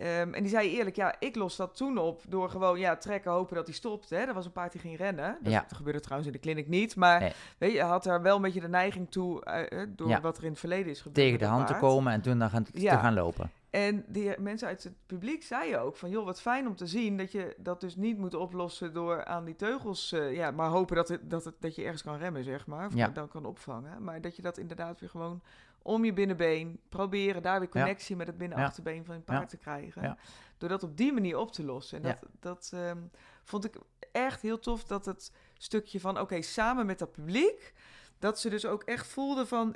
Ehm, 0.00 0.34
en 0.34 0.42
die 0.42 0.48
zei 0.50 0.76
eerlijk, 0.76 0.96
ja, 0.96 1.14
ik 1.18 1.36
los 1.36 1.56
dat 1.56 1.76
toen 1.76 1.98
op 1.98 2.22
door 2.28 2.50
gewoon 2.50 2.78
ja, 2.78 2.96
trekken, 2.96 3.30
hopen 3.30 3.56
dat 3.56 3.66
hij 3.66 3.74
stopt. 3.74 4.10
Hè. 4.10 4.16
Er 4.16 4.34
was 4.34 4.44
een 4.44 4.52
paard 4.52 4.72
die 4.72 4.80
ging 4.80 4.96
rennen. 4.96 5.36
Dat, 5.40 5.52
Ja. 5.52 5.64
gebeurde 5.74 6.00
trouwens 6.00 6.26
in 6.30 6.34
de 6.36 6.42
kliniek 6.44 6.68
niet. 6.68 6.96
Maar 6.96 7.20
Nee. 7.20 7.32
weet 7.58 7.72
je, 7.72 7.82
had 7.82 8.02
daar 8.04 8.22
wel 8.22 8.36
een 8.36 8.42
beetje 8.42 8.60
de 8.60 8.68
neiging 8.68 9.10
toe, 9.10 9.44
eh, 9.44 9.80
eh, 9.82 9.88
door 9.96 10.08
Ja. 10.08 10.20
wat 10.20 10.36
er 10.38 10.44
in 10.44 10.50
het 10.50 10.58
verleden 10.58 10.90
is 10.90 10.98
gebeurd. 11.00 11.16
Tegen 11.26 11.38
de 11.38 11.44
hand 11.44 11.66
te 11.66 11.74
komen 11.74 12.12
en 12.12 12.20
toen 12.20 12.38
dan 12.38 12.50
gaan, 12.50 12.64
te 12.64 12.88
gaan 12.88 13.14
lopen. 13.14 13.50
En 13.70 14.04
die 14.06 14.40
mensen 14.40 14.68
uit 14.68 14.84
het 14.84 14.92
publiek 15.06 15.42
zeiden 15.42 15.80
ook 15.80 15.96
van, 15.96 16.10
joh, 16.10 16.24
wat 16.24 16.40
fijn 16.40 16.66
om 16.66 16.76
te 16.76 16.86
zien 16.86 17.16
dat 17.16 17.32
je 17.32 17.54
dat 17.58 17.80
dus 17.80 17.96
niet 17.96 18.18
moet 18.18 18.34
oplossen 18.34 18.92
door 18.92 19.24
aan 19.24 19.44
die 19.44 19.56
teugels, 19.56 20.12
eh, 20.12 20.34
ja, 20.34 20.50
maar 20.50 20.68
hopen 20.68 20.96
dat, 20.96 21.08
het, 21.08 21.30
dat, 21.30 21.44
het, 21.44 21.54
dat 21.60 21.74
je 21.74 21.82
ergens 21.82 22.02
kan 22.02 22.16
remmen, 22.16 22.44
zeg 22.44 22.66
maar, 22.66 22.86
of 22.86 22.94
Ja. 22.94 23.08
dan 23.08 23.28
kan 23.28 23.44
opvangen. 23.44 24.02
Maar 24.04 24.20
dat 24.20 24.36
je 24.36 24.42
dat 24.42 24.58
inderdaad 24.58 25.00
weer 25.00 25.08
gewoon 25.08 25.42
om 25.82 26.04
je 26.04 26.12
binnenbeen 26.12 26.80
proberen, 26.88 27.42
daar 27.42 27.58
weer 27.60 27.68
connectie 27.68 28.16
met 28.16 28.26
het 28.26 28.38
binnenachterbeen 28.38 29.04
van 29.04 29.14
je 29.14 29.20
paard 29.20 29.48
te 29.48 29.56
krijgen. 29.56 30.02
Ja. 30.02 30.16
Door 30.58 30.68
dat 30.68 30.82
op 30.82 30.96
die 30.96 31.12
manier 31.12 31.38
op 31.38 31.52
te 31.52 31.64
lossen. 31.64 31.96
En 31.96 32.02
dat, 32.02 32.30
dat 32.40 32.70
ehm, 32.74 32.98
vond 33.44 33.64
ik 33.64 33.76
echt 34.12 34.42
heel 34.42 34.58
tof, 34.58 34.84
dat 34.84 35.04
het 35.04 35.32
stukje 35.54 36.00
van, 36.00 36.20
oké, 36.20 36.42
samen 36.42 36.86
met 36.86 36.98
dat 36.98 37.12
publiek, 37.12 37.72
dat 38.18 38.40
ze 38.40 38.50
dus 38.50 38.66
ook 38.66 38.82
echt 38.82 39.06
voelden 39.06 39.46
van, 39.46 39.74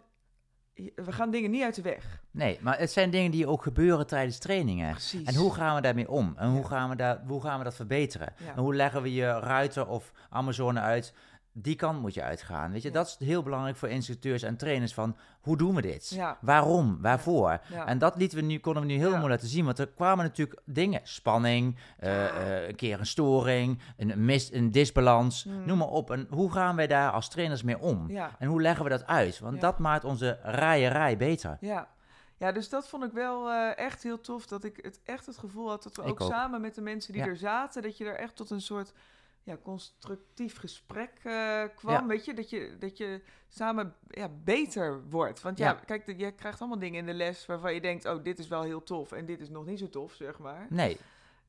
we 0.94 1.12
gaan 1.12 1.30
dingen 1.30 1.50
niet 1.50 1.62
uit 1.62 1.74
de 1.74 1.82
weg. 1.82 2.20
Nee, 2.30 2.58
maar 2.62 2.78
het 2.78 2.90
zijn 2.92 3.10
dingen 3.10 3.30
die 3.30 3.46
ook 3.46 3.62
gebeuren 3.62 4.06
tijdens 4.06 4.38
trainingen. 4.38 4.90
Precies. 4.90 5.22
En 5.28 5.34
hoe 5.34 5.54
gaan 5.54 5.74
we 5.74 5.80
daarmee 5.80 6.10
om? 6.10 6.34
En 6.36 6.48
hoe, 6.50 6.60
Ja. 6.60 6.66
gaan 6.66 6.88
we 6.90 6.96
daar, 6.96 7.20
hoe 7.26 7.40
gaan 7.42 7.58
we 7.58 7.64
dat 7.64 7.74
verbeteren? 7.74 8.32
Ja. 8.38 8.52
En 8.56 8.62
hoe 8.62 8.74
leggen 8.74 9.02
we 9.02 9.12
je 9.14 9.38
ruiter 9.40 9.86
of 9.88 10.12
Amazone 10.30 10.80
uit? 10.80 11.14
Die 11.56 11.76
kant 11.76 12.00
moet 12.00 12.14
je 12.14 12.22
uitgaan. 12.22 12.72
Weet 12.72 12.82
je, 12.82 12.88
Ja. 12.88 12.94
dat 12.94 13.06
is 13.06 13.26
heel 13.26 13.42
belangrijk 13.42 13.76
voor 13.76 13.88
instructeurs 13.88 14.42
en 14.42 14.56
trainers 14.56 14.94
van 14.94 15.16
hoe 15.40 15.56
doen 15.56 15.74
we 15.74 15.82
dit? 15.82 16.08
Ja. 16.10 16.38
Waarom? 16.40 16.98
Waarvoor? 17.00 17.60
Ja. 17.70 17.86
En 17.86 17.98
dat 17.98 18.16
lieten 18.16 18.38
we 18.38 18.44
nu, 18.44 18.58
konden 18.58 18.82
we 18.82 18.88
nu 18.88 18.94
heel 18.98 19.16
mooi 19.16 19.28
laten 19.28 19.48
zien. 19.48 19.64
Want 19.64 19.78
er 19.78 19.86
kwamen 19.88 20.24
natuurlijk 20.24 20.60
dingen. 20.64 21.00
Spanning, 21.02 21.76
eh, 21.98 22.26
eh, 22.60 22.68
een 22.68 22.74
keer 22.76 22.98
een 22.98 23.06
storing, 23.06 23.78
een, 23.96 24.24
mis, 24.24 24.52
een 24.52 24.70
disbalans, 24.70 25.44
Mm. 25.44 25.66
noem 25.66 25.78
maar 25.78 25.88
op. 25.88 26.10
En 26.10 26.26
hoe 26.30 26.52
gaan 26.52 26.76
wij 26.76 26.86
daar 26.86 27.10
als 27.10 27.28
trainers 27.28 27.62
mee 27.62 27.78
om? 27.78 28.10
En 28.38 28.48
hoe 28.48 28.62
leggen 28.62 28.84
we 28.84 28.90
dat 28.90 29.06
uit? 29.06 29.38
Want 29.38 29.60
dat 29.60 29.78
maakt 29.78 30.04
onze 30.04 30.38
rijerij 30.42 31.16
beter. 31.16 31.56
Ja. 31.60 31.88
ja, 32.36 32.52
dus 32.52 32.68
dat 32.68 32.88
vond 32.88 33.04
ik 33.04 33.12
wel 33.12 33.50
eh, 33.50 33.78
echt 33.78 34.02
heel 34.02 34.20
tof. 34.20 34.46
Dat 34.46 34.64
ik 34.64 34.78
het 34.82 35.00
echt 35.04 35.26
het 35.26 35.38
gevoel 35.38 35.68
had 35.68 35.82
dat 35.82 35.96
we 35.96 36.02
ook, 36.02 36.20
ook. 36.20 36.30
samen 36.30 36.60
met 36.60 36.74
de 36.74 36.80
mensen 36.82 37.12
die 37.12 37.22
er 37.22 37.36
zaten, 37.36 37.82
dat 37.82 37.96
je 37.96 38.04
er 38.04 38.16
echt 38.18 38.36
tot 38.36 38.50
een 38.50 38.60
soort 38.60 38.92
ja, 39.44 39.56
constructief 39.62 40.58
gesprek 40.58 41.10
eh, 41.22 41.62
kwam. 41.76 41.92
Ja. 41.94 42.06
Weet 42.06 42.24
je, 42.24 42.34
dat 42.34 42.50
je, 42.50 42.76
dat 42.78 42.96
je 42.96 43.20
samen 43.48 43.94
ja, 44.08 44.28
beter 44.44 45.08
wordt. 45.08 45.40
Want 45.40 45.58
ja, 45.58 45.66
Ja. 45.68 45.72
kijk, 45.74 46.18
je 46.18 46.32
krijgt 46.32 46.60
allemaal 46.60 46.78
dingen 46.78 46.98
in 46.98 47.06
de 47.06 47.14
les 47.14 47.46
waarvan 47.46 47.74
je 47.74 47.80
denkt, 47.80 48.06
oh, 48.06 48.22
dit 48.24 48.38
is 48.38 48.48
wel 48.48 48.62
heel 48.62 48.82
tof 48.82 49.12
en 49.12 49.26
dit 49.26 49.40
is 49.40 49.48
nog 49.48 49.66
niet 49.66 49.78
zo 49.78 49.88
tof, 49.88 50.12
zeg 50.12 50.38
maar. 50.38 50.66
Nee, 50.70 50.96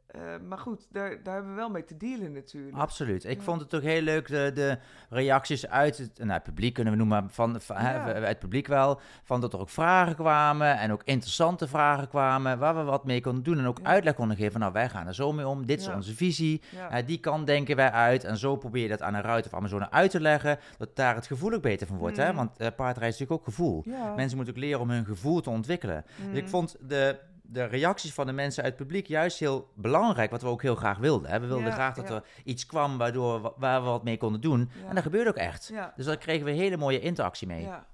Eh, 0.05 0.21
maar 0.47 0.57
goed, 0.57 0.87
daar, 0.91 1.23
daar 1.23 1.33
hebben 1.33 1.51
we 1.51 1.57
wel 1.59 1.69
mee 1.69 1.83
te 1.85 1.97
dealen 1.97 2.31
natuurlijk. 2.33 2.75
absoluut. 2.77 3.23
Ik 3.25 3.37
Ja. 3.37 3.43
vond 3.43 3.61
het 3.61 3.75
ook 3.75 3.81
heel 3.81 4.01
leuk, 4.01 4.27
de, 4.27 4.51
de 4.53 4.77
reacties 5.09 5.67
uit 5.67 5.97
het, 5.97 6.17
nou, 6.17 6.31
het 6.31 6.43
publiek, 6.43 6.73
kunnen 6.73 6.93
we 6.93 6.99
noemen, 6.99 7.29
van, 7.29 7.61
van 7.61 7.75
Ja. 7.81 8.07
het 8.07 8.39
publiek 8.39 8.67
wel. 8.67 8.99
Van 9.23 9.41
dat 9.41 9.53
er 9.53 9.59
ook 9.59 9.69
vragen 9.69 10.15
kwamen 10.15 10.77
en 10.79 10.91
ook 10.91 11.01
interessante 11.03 11.67
vragen 11.67 12.07
kwamen, 12.07 12.59
waar 12.59 12.75
we 12.75 12.83
wat 12.83 13.05
mee 13.05 13.21
konden 13.21 13.43
doen. 13.43 13.57
En 13.59 13.65
ook 13.65 13.79
Ja. 13.79 13.85
uitleg 13.85 14.15
konden 14.15 14.37
geven 14.37 14.59
nou, 14.59 14.71
wij 14.73 14.89
gaan 14.89 15.07
er 15.07 15.15
zo 15.15 15.31
mee 15.33 15.47
om, 15.47 15.65
dit 15.65 15.79
is 15.79 15.87
onze 15.87 16.15
visie. 16.15 16.61
Die 17.05 17.19
kant 17.19 17.47
denken 17.47 17.75
wij 17.75 17.91
uit. 17.91 18.23
En 18.23 18.37
zo 18.37 18.55
probeer 18.55 18.83
je 18.83 18.89
dat 18.89 19.01
aan 19.01 19.13
een 19.13 19.21
ruiter 19.21 19.51
of 19.51 19.57
Amazone 19.57 19.91
uit 19.91 20.11
te 20.11 20.19
leggen. 20.21 20.59
Dat 20.77 20.95
daar 20.95 21.15
het 21.15 21.27
gevoel 21.27 21.53
ook 21.53 21.61
beter 21.61 21.87
van 21.87 21.97
wordt. 21.97 22.17
Hè? 22.17 22.27
Mhm. 22.27 22.35
Want 22.35 22.57
eh 22.57 22.67
paardrijden 22.75 23.13
is 23.13 23.19
natuurlijk 23.19 23.39
ook 23.39 23.53
gevoel. 23.53 23.83
Mensen 24.15 24.35
moeten 24.37 24.53
ook 24.55 24.59
leren 24.59 24.79
om 24.79 24.89
hun 24.89 25.05
gevoel 25.05 25.41
te 25.41 25.49
ontwikkelen. 25.49 26.05
Dus 26.29 26.37
ik 26.37 26.43
Mm. 26.43 26.49
vond 26.49 26.75
de, 26.87 27.17
de 27.47 27.63
reacties 27.63 28.13
van 28.13 28.25
de 28.25 28.31
mensen 28.33 28.63
uit 28.63 28.73
het 28.73 28.81
publiek 28.81 29.07
juist 29.07 29.39
heel 29.39 29.69
belangrijk. 29.75 30.31
Wat 30.31 30.41
we 30.41 30.47
ook 30.47 30.61
heel 30.61 30.75
graag 30.75 30.97
wilden. 30.97 31.29
Hè? 31.31 31.39
We 31.39 31.47
wilden 31.47 31.65
Ja, 31.67 31.71
graag 31.73 31.95
dat 31.95 32.07
ja. 32.07 32.13
er 32.15 32.23
iets 32.43 32.65
kwam 32.65 32.97
waardoor, 32.97 33.41
we- 33.41 33.51
waar 33.57 33.83
we 33.83 33.89
wat 33.89 34.03
mee 34.03 34.17
konden 34.17 34.41
doen. 34.41 34.69
Ja. 34.81 34.87
En 34.89 34.95
dat 34.95 35.03
gebeurde 35.03 35.29
ook 35.29 35.35
echt. 35.35 35.67
Ja. 35.73 35.93
Dus 35.95 36.05
daar 36.05 36.17
kregen 36.17 36.45
we 36.45 36.51
hele 36.51 36.77
mooie 36.77 36.99
interactie 36.99 37.47
mee. 37.47 37.61
Ja, 37.61 37.67
Ja. 37.67 37.85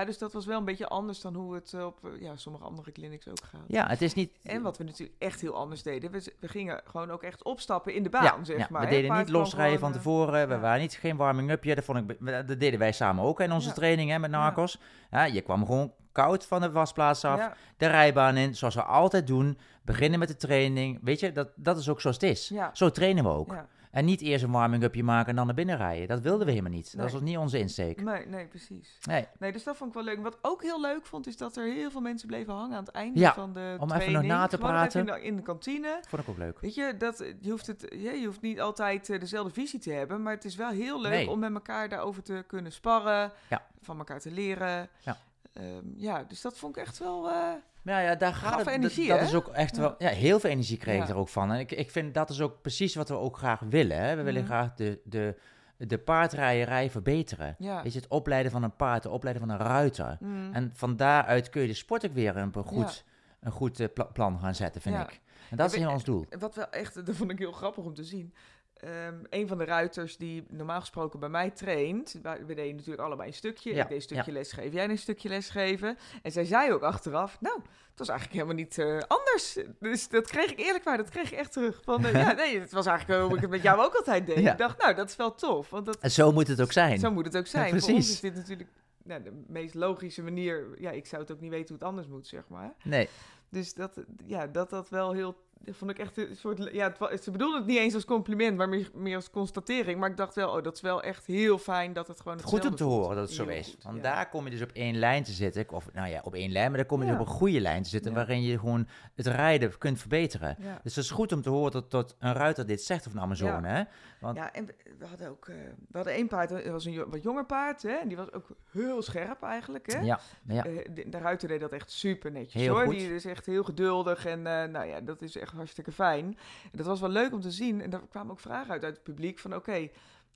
ja, 0.00 0.04
dus 0.04 0.18
dat 0.18 0.32
was 0.32 0.46
wel 0.46 0.58
een 0.58 0.64
beetje 0.64 0.88
anders 0.88 1.20
dan 1.20 1.34
hoe 1.34 1.54
het 1.54 1.72
eh, 1.72 1.84
op 1.84 2.04
eh, 2.04 2.20
ja, 2.20 2.36
sommige 2.36 2.64
andere 2.64 2.92
clinics 2.92 3.28
ook 3.28 3.38
gaat. 3.44 3.88
het 3.88 4.02
is 4.02 4.14
niet... 4.14 4.32
En 4.42 4.62
wat 4.62 4.78
we 4.78 4.84
natuurlijk 4.84 5.18
echt 5.22 5.40
heel 5.40 5.54
anders 5.54 5.82
deden, 5.82 6.10
we, 6.10 6.32
we 6.40 6.48
gingen 6.48 6.80
gewoon 6.84 7.10
ook 7.10 7.22
echt 7.22 7.42
opstappen 7.44 7.94
in 7.94 8.02
de 8.02 8.08
baan, 8.10 8.22
ja, 8.24 8.44
zeg 8.44 8.58
ja, 8.58 8.66
maar. 8.70 8.80
we 8.80 8.88
deden 8.88 9.16
niet 9.16 9.28
losrijden 9.28 9.78
van 9.78 9.88
eh, 9.90 9.96
tevoren. 9.96 10.48
We 10.48 10.54
ja. 10.54 10.60
waren 10.60 10.80
niet 10.80 10.94
geen 10.94 11.16
warming-upje. 11.16 11.74
Dat, 11.74 11.84
vond 11.84 12.10
ik, 12.10 12.18
dat 12.46 12.60
deden 12.60 12.78
wij 12.78 12.92
samen 12.92 13.24
ook 13.24 13.40
in 13.40 13.52
onze 13.52 13.68
Ja. 13.68 13.74
training 13.74 14.10
hè, 14.10 14.18
met 14.18 14.30
Ja. 14.30 14.36
Narcos. 14.38 14.80
Ja, 15.10 15.24
je 15.24 15.40
kwam 15.40 15.66
gewoon 15.66 15.92
koud 16.14 16.46
van 16.46 16.60
de 16.60 16.70
wasplaats 16.70 17.24
af. 17.24 17.38
Ja, 17.38 17.54
de 17.76 17.86
rijbaan 17.86 18.36
in, 18.36 18.54
zoals 18.54 18.74
we 18.74 18.82
altijd 18.82 19.26
doen. 19.26 19.58
Beginnen 19.82 20.18
met 20.18 20.28
de 20.28 20.36
training. 20.36 20.98
Weet 21.02 21.20
je, 21.20 21.32
dat, 21.32 21.48
dat 21.56 21.78
is 21.78 21.88
ook 21.88 22.00
zoals 22.00 22.16
het 22.20 22.30
is. 22.30 22.48
Ja. 22.48 22.70
Zo 22.72 22.90
trainen 22.90 23.24
we 23.24 23.30
ook. 23.30 23.50
ja. 23.52 23.66
En 23.90 24.04
niet 24.04 24.20
eerst 24.20 24.44
een 24.44 24.50
warming-upje 24.50 25.02
maken 25.04 25.28
en 25.30 25.36
dan 25.36 25.46
naar 25.46 25.54
binnen 25.54 25.76
rijden. 25.76 26.08
Dat 26.08 26.20
wilden 26.20 26.44
we 26.46 26.50
helemaal 26.52 26.72
niet. 26.72 26.96
Dat 26.96 27.04
Nee. 27.04 27.12
was 27.12 27.20
niet 27.22 27.36
onze 27.36 27.58
insteek. 27.58 28.02
Nee, 28.02 28.26
nee, 28.26 28.46
precies. 28.46 28.98
Nee, 29.06 29.26
Nee, 29.38 29.52
dus 29.52 29.64
dat 29.64 29.76
vond 29.76 29.88
ik 29.88 29.94
wel 29.96 30.04
leuk. 30.04 30.22
Wat 30.22 30.38
ook 30.42 30.62
heel 30.62 30.80
leuk 30.80 31.06
vond, 31.06 31.26
is 31.26 31.36
dat 31.36 31.56
er 31.56 31.64
heel 31.72 31.90
veel 31.90 32.00
mensen 32.00 32.28
bleven 32.28 32.52
hangen 32.54 32.76
aan 32.76 32.84
het 32.84 32.94
einde 32.94 33.20
Ja, 33.20 33.34
van 33.34 33.52
de 33.52 33.60
om 33.78 33.86
even 33.86 33.88
training. 34.00 34.12
nog 34.26 34.26
na 34.38 34.46
te 34.46 34.56
Gewoon 34.56 34.72
nog 34.72 34.80
even 34.84 35.04
praten. 35.04 35.14
in 35.16 35.20
de, 35.22 35.26
in 35.28 35.36
de 35.36 35.42
kantine. 35.42 35.98
vond 36.08 36.22
ik 36.22 36.28
ook 36.28 36.38
leuk. 36.38 36.60
Weet 36.60 36.74
je, 36.74 36.94
dat, 36.98 37.24
je, 37.40 37.50
hoeft 37.50 37.66
het, 37.66 37.86
je 37.90 38.22
hoeft 38.26 38.40
niet 38.40 38.60
altijd 38.60 39.10
eh, 39.10 39.20
dezelfde 39.20 39.52
visie 39.52 39.80
te 39.80 39.90
hebben, 39.92 40.22
maar 40.22 40.32
het 40.34 40.44
is 40.44 40.56
wel 40.56 40.70
heel 40.70 41.00
leuk 41.00 41.12
Nee. 41.12 41.30
om 41.30 41.38
met 41.38 41.54
elkaar 41.54 41.88
daarover 41.88 42.22
te 42.22 42.44
kunnen 42.46 42.72
sparren, 42.72 43.32
Ja. 43.50 43.62
van 43.80 43.98
elkaar 43.98 44.20
te 44.20 44.30
leren. 44.30 44.88
Ja. 45.00 45.16
Ehm, 45.54 45.84
ja, 45.96 46.24
dus 46.24 46.40
dat 46.40 46.58
vond 46.58 46.76
ik 46.76 46.82
echt 46.82 46.98
wel... 46.98 47.30
eh, 47.30 47.52
Ja, 47.82 47.98
ja, 47.98 48.14
daar 48.14 48.34
gaat 48.34 48.58
het. 48.58 48.66
energie, 48.66 49.08
dat 49.08 49.18
hè? 49.18 49.24
is 49.24 49.34
ook 49.34 49.48
echt 49.48 49.74
Ja. 49.76 49.80
wel. 49.82 49.94
Ja, 49.98 50.08
heel 50.08 50.40
veel 50.40 50.50
energie 50.50 50.76
kreeg 50.76 51.02
ik 51.02 51.08
er 51.08 51.16
ook 51.16 51.28
van. 51.28 51.52
En 51.52 51.58
ik, 51.58 51.70
ik 51.72 51.90
vind 51.90 52.14
dat 52.14 52.30
is 52.30 52.40
ook 52.40 52.60
precies 52.62 52.94
wat 52.94 53.08
we 53.08 53.14
ook 53.14 53.36
graag 53.36 53.60
willen. 53.60 53.98
Hè? 53.98 54.16
We 54.16 54.22
willen 54.22 54.42
Mhm. 54.42 54.50
graag 54.50 54.74
de, 54.74 55.00
de, 55.04 55.40
de 55.76 55.98
paardrijerij 55.98 56.90
verbeteren. 56.90 57.56
ja. 57.58 57.82
Weet 57.82 57.92
je, 57.92 57.98
het 58.00 58.08
opleiden 58.08 58.52
van 58.52 58.62
een 58.62 58.76
paard, 58.76 59.04
het 59.04 59.12
opleiden 59.12 59.46
van 59.46 59.54
een 59.54 59.66
ruiter. 59.66 60.16
Mm. 60.20 60.52
En 60.52 60.70
van 60.74 60.96
daaruit 60.96 61.48
kun 61.50 61.62
je 61.62 61.68
de 61.68 61.74
sport 61.74 62.06
ook 62.06 62.12
weer 62.12 62.36
een 62.36 62.52
goed, 62.54 63.04
een 63.40 63.52
goed 63.52 63.80
eh, 63.80 63.88
pla- 63.94 64.04
plan 64.04 64.38
gaan 64.40 64.54
zetten, 64.54 64.80
vind 64.80 64.94
Ja. 64.94 65.02
ik. 65.02 65.20
En 65.50 65.56
dat 65.56 65.72
is 65.72 65.78
heel 65.78 65.90
ons 65.90 66.04
doel. 66.04 66.26
Wat 66.38 66.54
wel 66.54 66.70
echt, 66.70 66.94
dat 67.06 67.14
vond 67.16 67.30
ik 67.30 67.38
heel 67.38 67.52
grappig 67.52 67.84
om 67.84 67.94
te 67.94 68.04
zien. 68.04 68.34
Ehm, 68.74 69.14
een 69.30 69.48
van 69.48 69.58
de 69.58 69.64
ruiters 69.64 70.16
die 70.16 70.44
normaal 70.48 70.80
gesproken 70.80 71.20
bij 71.20 71.28
mij 71.28 71.50
traint. 71.50 72.18
We 72.22 72.54
deden 72.54 72.76
natuurlijk 72.76 73.02
allebei 73.02 73.28
een 73.28 73.34
stukje. 73.34 73.74
Ja, 73.74 73.82
ik 73.82 73.88
deed 73.88 73.96
een 73.96 74.02
stukje 74.02 74.32
lesgeven, 74.32 74.72
jij 74.72 74.88
een 74.88 74.98
stukje 74.98 75.28
lesgeven. 75.28 75.98
En 76.22 76.32
zij 76.32 76.44
zei 76.44 76.72
ook 76.72 76.82
achteraf, 76.82 77.40
nou, 77.40 77.56
het 77.90 77.98
was 77.98 78.08
eigenlijk 78.08 78.38
helemaal 78.40 78.64
niet 78.64 78.78
eh, 78.78 78.98
anders. 79.08 79.58
Dus 79.80 80.08
dat 80.08 80.26
kreeg 80.26 80.50
ik 80.50 80.58
eerlijk 80.58 80.84
waar, 80.84 80.96
dat 80.96 81.08
kreeg 81.10 81.32
ik 81.32 81.38
echt 81.38 81.52
terug. 81.52 81.80
Van, 81.82 82.04
eh, 82.06 82.12
ja, 82.12 82.32
nee, 82.42 82.60
het 82.60 82.72
was 82.72 82.86
eigenlijk 82.86 83.22
hoe 83.22 83.34
ik 83.34 83.40
het 83.40 83.50
met 83.50 83.62
jou 83.62 83.80
ook 83.80 83.94
altijd 83.94 84.26
deed. 84.26 84.38
Ja. 84.38 84.52
Ik 84.52 84.58
dacht, 84.58 84.78
nou, 84.78 84.94
dat 84.94 85.08
is 85.08 85.16
wel 85.16 85.34
tof. 85.34 85.70
Want 85.70 85.86
dat, 85.86 85.96
En 85.98 86.10
zo 86.10 86.32
moet 86.32 86.48
het 86.48 86.60
ook 86.60 86.72
zijn. 86.72 86.98
zo 86.98 87.10
moet 87.10 87.24
het 87.24 87.36
ook 87.36 87.46
zijn. 87.46 87.64
Ja, 87.74 87.78
Voor 87.78 87.88
ons 87.88 87.92
precies. 87.92 88.12
is 88.12 88.20
dit 88.20 88.34
natuurlijk 88.34 88.68
nou, 89.04 89.22
de 89.22 89.42
meest 89.46 89.74
logische 89.74 90.22
manier. 90.22 90.66
Ja, 90.78 90.90
ik 90.90 91.06
zou 91.06 91.22
het 91.22 91.30
ook 91.32 91.40
niet 91.40 91.50
weten 91.50 91.68
hoe 91.68 91.76
het 91.76 91.86
anders 91.86 92.06
moet, 92.06 92.26
zeg 92.26 92.48
maar. 92.48 92.74
Nee, 92.82 93.08
Dus 93.48 93.74
dat, 93.74 94.00
ja, 94.26 94.46
dat 94.46 94.70
dat 94.70 94.88
wel 94.88 95.12
heel 95.12 95.43
dat 95.64 95.76
vond 95.76 95.90
ik 95.90 95.98
echt 95.98 96.16
een 96.16 96.36
soort... 96.36 96.68
Ja, 96.72 96.94
het, 96.98 97.24
ze 97.24 97.30
bedoelde 97.30 97.56
het 97.56 97.66
niet 97.66 97.78
eens 97.78 97.94
als 97.94 98.04
compliment, 98.04 98.56
maar 98.56 98.68
meer, 98.68 98.90
meer 98.94 99.16
als 99.16 99.30
constatering. 99.30 99.98
Maar 100.00 100.10
ik 100.10 100.16
dacht 100.16 100.34
wel, 100.34 100.56
oh, 100.56 100.62
dat 100.62 100.74
is 100.74 100.80
wel 100.80 101.02
echt 101.02 101.26
heel 101.26 101.58
fijn 101.58 101.92
dat 101.92 102.08
het 102.08 102.20
gewoon 102.20 102.42
Goed 102.42 102.66
om 102.66 102.74
te 102.74 102.84
horen 102.84 103.16
dat 103.16 103.24
het 103.26 103.34
zo 103.36 103.46
Heel 103.46 103.58
is. 103.58 103.68
goed, 103.68 103.82
Want 103.82 103.96
ja. 103.96 104.02
daar 104.02 104.28
kom 104.28 104.44
je 104.44 104.50
dus 104.50 104.62
op 104.62 104.70
één 104.72 104.96
lijn 104.98 105.22
te 105.22 105.32
zitten. 105.32 105.66
Of 105.70 105.92
nou 105.92 106.08
ja, 106.08 106.20
op 106.24 106.34
één 106.34 106.52
lijn, 106.52 106.68
maar 106.68 106.76
daar 106.76 106.86
kom 106.86 107.00
je 107.00 107.06
dus 107.06 107.14
op 107.14 107.20
een 107.20 107.32
goede 107.32 107.60
lijn 107.60 107.82
te 107.82 107.88
zitten. 107.88 108.10
Ja. 108.10 108.16
Waarin 108.16 108.42
je 108.42 108.58
gewoon 108.58 108.88
het 109.14 109.26
rijden 109.26 109.78
kunt 109.78 109.98
verbeteren. 109.98 110.56
Dus 110.82 110.94
het 110.94 111.04
is 111.04 111.10
goed 111.10 111.32
om 111.32 111.42
te 111.42 111.50
horen 111.50 111.72
dat, 111.72 111.90
dat 111.90 112.16
een 112.18 112.32
ruiter 112.32 112.66
dit 112.66 112.82
zegt 112.82 113.06
of 113.06 113.12
een 113.12 113.20
Amazone. 113.20 113.68
Hè? 113.68 113.82
Want 114.20 114.36
Ja, 114.36 114.52
en 114.52 114.66
we, 114.98 115.06
hadden 115.06 115.28
ook... 115.30 115.48
eh, 115.48 115.54
we 115.88 115.96
hadden 115.96 116.12
één 116.12 116.28
paard, 116.28 116.48
dat 116.48 116.66
was 116.66 116.84
een 116.84 117.04
wat 117.10 117.22
jonger 117.22 117.44
paard, 117.46 117.82
hè. 117.82 117.92
En 117.92 118.08
die 118.08 118.16
was 118.16 118.32
ook 118.32 118.46
heel 118.70 119.02
scherp 119.02 119.42
eigenlijk, 119.42 119.92
hè. 119.92 119.98
ja, 120.00 120.20
ja. 120.46 120.64
Eh, 120.64 120.88
de, 120.94 121.08
de 121.08 121.18
ruiter 121.18 121.48
deed 121.48 121.60
dat 121.60 121.72
echt 121.72 121.90
super 121.90 122.30
netjes 122.30 122.62
Heel 122.62 122.74
hoor. 122.74 122.84
goed. 122.84 122.94
Die 122.94 123.14
is 123.14 123.24
echt 123.24 123.46
heel 123.46 123.62
geduldig 123.64 124.26
en 124.26 124.46
eh, 124.46 124.68
nou 124.68 124.86
ja, 124.86 125.00
dat 125.00 125.22
is 125.22 125.36
echt 125.36 125.52
hartstikke 125.56 125.92
fijn. 125.92 126.24
En 126.62 126.78
dat 126.78 126.86
was 126.86 127.00
wel 127.00 127.08
leuk 127.08 127.32
om 127.32 127.40
te 127.40 127.50
zien. 127.50 127.80
En 127.80 127.90
daar 127.90 128.00
kwamen 128.08 128.30
ook 128.30 128.40
vragen 128.40 128.72
uit 128.72 128.84
uit 128.84 128.94
het 128.94 129.04
publiek 129.04 129.38
van 129.38 129.54
oké, 129.54 129.88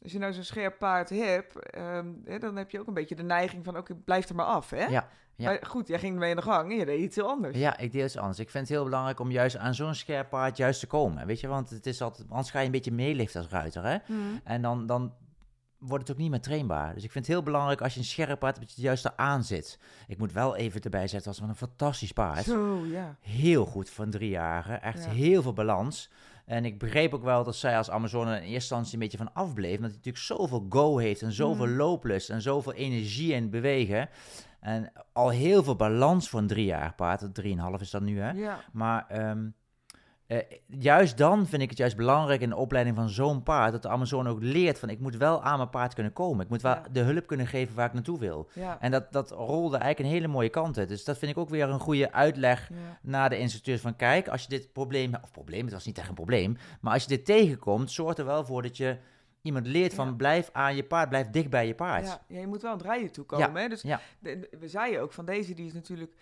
als 0.03 0.13
je 0.13 0.19
nou 0.19 0.33
zo'n 0.33 0.43
scherp 0.43 0.79
paard 0.79 1.11
hebt, 1.11 1.59
ehm, 1.71 2.07
hè, 2.25 2.39
dan 2.39 2.57
heb 2.57 2.71
je 2.71 2.81
ook 2.81 2.87
een 2.87 2.95
beetje 2.95 3.15
de 3.15 3.23
neiging 3.23 3.65
van 3.65 3.77
oké, 3.77 3.95
blijf 3.95 4.29
er 4.29 4.35
maar 4.35 4.47
af 4.47 4.71
hè. 4.71 4.85
Ja, 4.85 5.09
ja. 5.39 5.51
Maar 5.51 5.59
goed, 5.67 5.89
jij 5.89 5.99
ging 5.99 6.13
ermee 6.13 6.31
aan 6.31 6.37
de 6.37 6.43
gang 6.43 6.71
en 6.71 6.77
je 6.77 6.85
deed 6.85 7.01
iets 7.01 7.17
heel 7.17 7.29
anders. 7.29 7.59
Ja, 7.59 7.79
ik 7.79 7.93
deed 7.93 8.05
iets 8.05 8.17
anders. 8.17 8.39
Ik 8.39 8.51
vind 8.51 8.69
het 8.69 8.77
heel 8.77 8.85
belangrijk 8.85 9.21
om 9.21 9.31
juist 9.31 9.57
aan 9.57 9.75
zo'n 9.75 9.95
scherp 9.95 10.29
paard 10.29 10.57
juist 10.57 10.81
te 10.81 10.87
komen. 10.87 11.27
Weet 11.27 11.41
je, 11.41 11.49
want 11.49 11.71
het 11.71 11.87
is 11.87 12.03
altijd, 12.03 12.31
anders 12.31 12.51
ga 12.51 12.59
je 12.59 12.67
een 12.67 12.73
beetje 12.73 12.93
meeliften 12.93 13.41
als 13.41 13.51
ruiter. 13.51 13.85
Hè? 13.85 13.97
Mhm. 14.07 14.21
En 14.45 14.63
dan, 14.63 14.87
dan 14.87 15.13
wordt 15.79 16.09
het 16.09 16.17
ook 16.17 16.23
niet 16.23 16.31
meer 16.31 16.41
trainbaar. 16.41 16.95
Dus 16.95 17.05
ik 17.05 17.11
vind 17.13 17.27
het 17.27 17.35
heel 17.35 17.45
belangrijk 17.45 17.81
als 17.83 17.95
je 17.95 18.01
een 18.01 18.07
scherp 18.07 18.39
paard 18.39 18.57
hebt, 18.57 18.67
dat 18.69 18.77
je 18.77 18.83
juist 18.83 19.05
eraan 19.05 19.45
zit. 19.45 19.79
Ik 20.07 20.19
moet 20.19 20.33
wel 20.33 20.57
even 20.57 20.81
erbij 20.81 21.09
zetten, 21.09 21.31
het 21.31 21.41
was 21.41 21.49
een 21.49 21.55
fantastisch 21.57 22.13
paard. 22.13 22.45
Zo, 22.45 22.85
ja. 22.87 23.17
Heel 23.21 23.65
goed 23.65 23.91
voor 23.91 24.05
een 24.05 24.11
driejarige. 24.11 24.73
Echt 24.73 25.05
Ja. 25.05 25.11
heel 25.11 25.43
veel 25.43 25.53
balans. 25.53 26.11
En 26.47 26.65
ik 26.65 26.79
begreep 26.79 27.15
ook 27.15 27.23
wel 27.23 27.45
dat 27.45 27.57
zij 27.57 27.77
als 27.77 27.91
Amazone 27.91 28.31
in 28.31 28.37
eerste 28.37 28.53
instantie 28.55 28.93
een 28.93 28.99
beetje 28.99 29.17
van 29.19 29.33
afbleef. 29.35 29.77
Omdat 29.77 29.91
hij 29.91 29.97
natuurlijk 29.99 30.25
zoveel 30.25 30.67
go 30.69 30.97
heeft 30.99 31.23
en 31.23 31.33
zoveel 31.33 31.67
Mhm. 31.67 31.77
looplust 31.77 32.31
en 32.31 32.43
zoveel 32.43 32.73
energie 32.73 33.33
in 33.33 33.43
het 33.43 33.51
bewegen. 33.51 34.09
En 34.61 34.93
al 35.13 35.29
heel 35.29 35.63
veel 35.63 35.77
balans 35.77 36.29
voor 36.29 36.41
een 36.41 36.47
driejarig 36.47 36.95
paard. 36.95 37.21
Dat 37.21 37.35
Drieënhalf 37.35 37.81
is 37.81 37.91
dat 37.91 38.03
nu, 38.03 38.21
hè? 38.21 38.31
Ja, 38.31 38.59
Maar 38.73 39.07
ehm, 39.09 39.49
eh, 40.29 40.39
juist 40.67 41.19
dan 41.19 41.47
vind 41.47 41.63
ik 41.63 41.69
het 41.69 41.79
juist 41.79 41.97
belangrijk 41.97 42.41
in 42.41 42.49
de 42.49 42.57
opleiding 42.57 42.97
van 42.97 43.09
zo'n 43.09 43.43
paard... 43.43 43.73
dat 43.73 43.83
de 43.83 43.89
Amazone 43.89 44.29
ook 44.31 44.43
leert 44.43 44.79
van 44.79 44.89
ik 44.91 45.01
moet 45.01 45.17
wel 45.17 45.43
aan 45.43 45.57
mijn 45.57 45.71
paard 45.71 45.95
kunnen 45.95 46.13
komen. 46.13 46.45
Ik 46.45 46.51
moet 46.51 46.63
wel 46.63 46.75
Ja. 46.75 46.83
de 46.93 47.01
hulp 47.01 47.27
kunnen 47.27 47.47
geven 47.47 47.75
waar 47.75 47.87
ik 47.87 47.93
naartoe 47.93 48.19
wil. 48.19 48.49
ja. 48.53 48.81
En 48.81 48.91
dat, 48.91 49.13
dat 49.13 49.31
rolde 49.31 49.77
eigenlijk 49.77 49.99
een 49.99 50.15
hele 50.21 50.33
mooie 50.33 50.49
kant 50.49 50.79
uit. 50.79 50.89
Dus 50.89 51.05
dat 51.05 51.19
vind 51.19 51.31
ik 51.31 51.39
ook 51.39 51.49
weer 51.49 51.69
een 51.69 51.81
goede 51.81 52.13
uitleg 52.13 52.69
ja. 52.69 52.75
naar 53.03 53.29
de 53.29 53.39
instructeurs 53.39 53.81
van 53.81 53.97
kijk, 53.97 54.29
als 54.29 54.43
je 54.43 54.49
dit 54.49 54.73
probleem, 54.73 55.13
of 55.23 55.31
probleem, 55.31 55.65
het 55.65 55.73
was 55.75 55.87
niet 55.87 55.99
echt 55.99 56.09
een 56.09 56.15
probleem, 56.15 56.57
maar 56.81 56.93
als 56.93 57.03
je 57.03 57.09
dit 57.09 57.25
tegenkomt, 57.25 57.91
zorg 57.91 58.17
er 58.17 58.25
wel 58.25 58.45
voor 58.45 58.63
dat 58.63 58.77
je 58.77 58.97
iemand 59.43 59.67
leert 59.67 59.95
van 59.95 60.07
Ja. 60.07 60.13
blijf 60.13 60.51
aan 60.53 60.77
je 60.77 60.85
paard, 60.85 61.09
blijf 61.09 61.31
dicht 61.31 61.51
bij 61.51 61.67
je 61.67 61.75
paard. 61.75 62.07
Ja, 62.07 62.21
ja, 62.29 62.41
je 62.41 62.47
moet 62.47 62.63
wel 62.63 62.71
aan 62.71 62.77
het 62.77 62.87
rijden 62.87 63.13
toe 63.13 63.25
komen. 63.25 63.55
Hè? 63.63 63.69
Dus 63.69 63.83
ja. 63.83 64.01
de- 64.19 64.39
de- 64.41 64.57
we 64.61 64.69
zeiden 64.69 65.01
ook 65.01 65.13
van 65.13 65.25
deze, 65.25 65.55
die 65.55 65.67
is 65.67 65.73
natuurlijk 65.73 66.13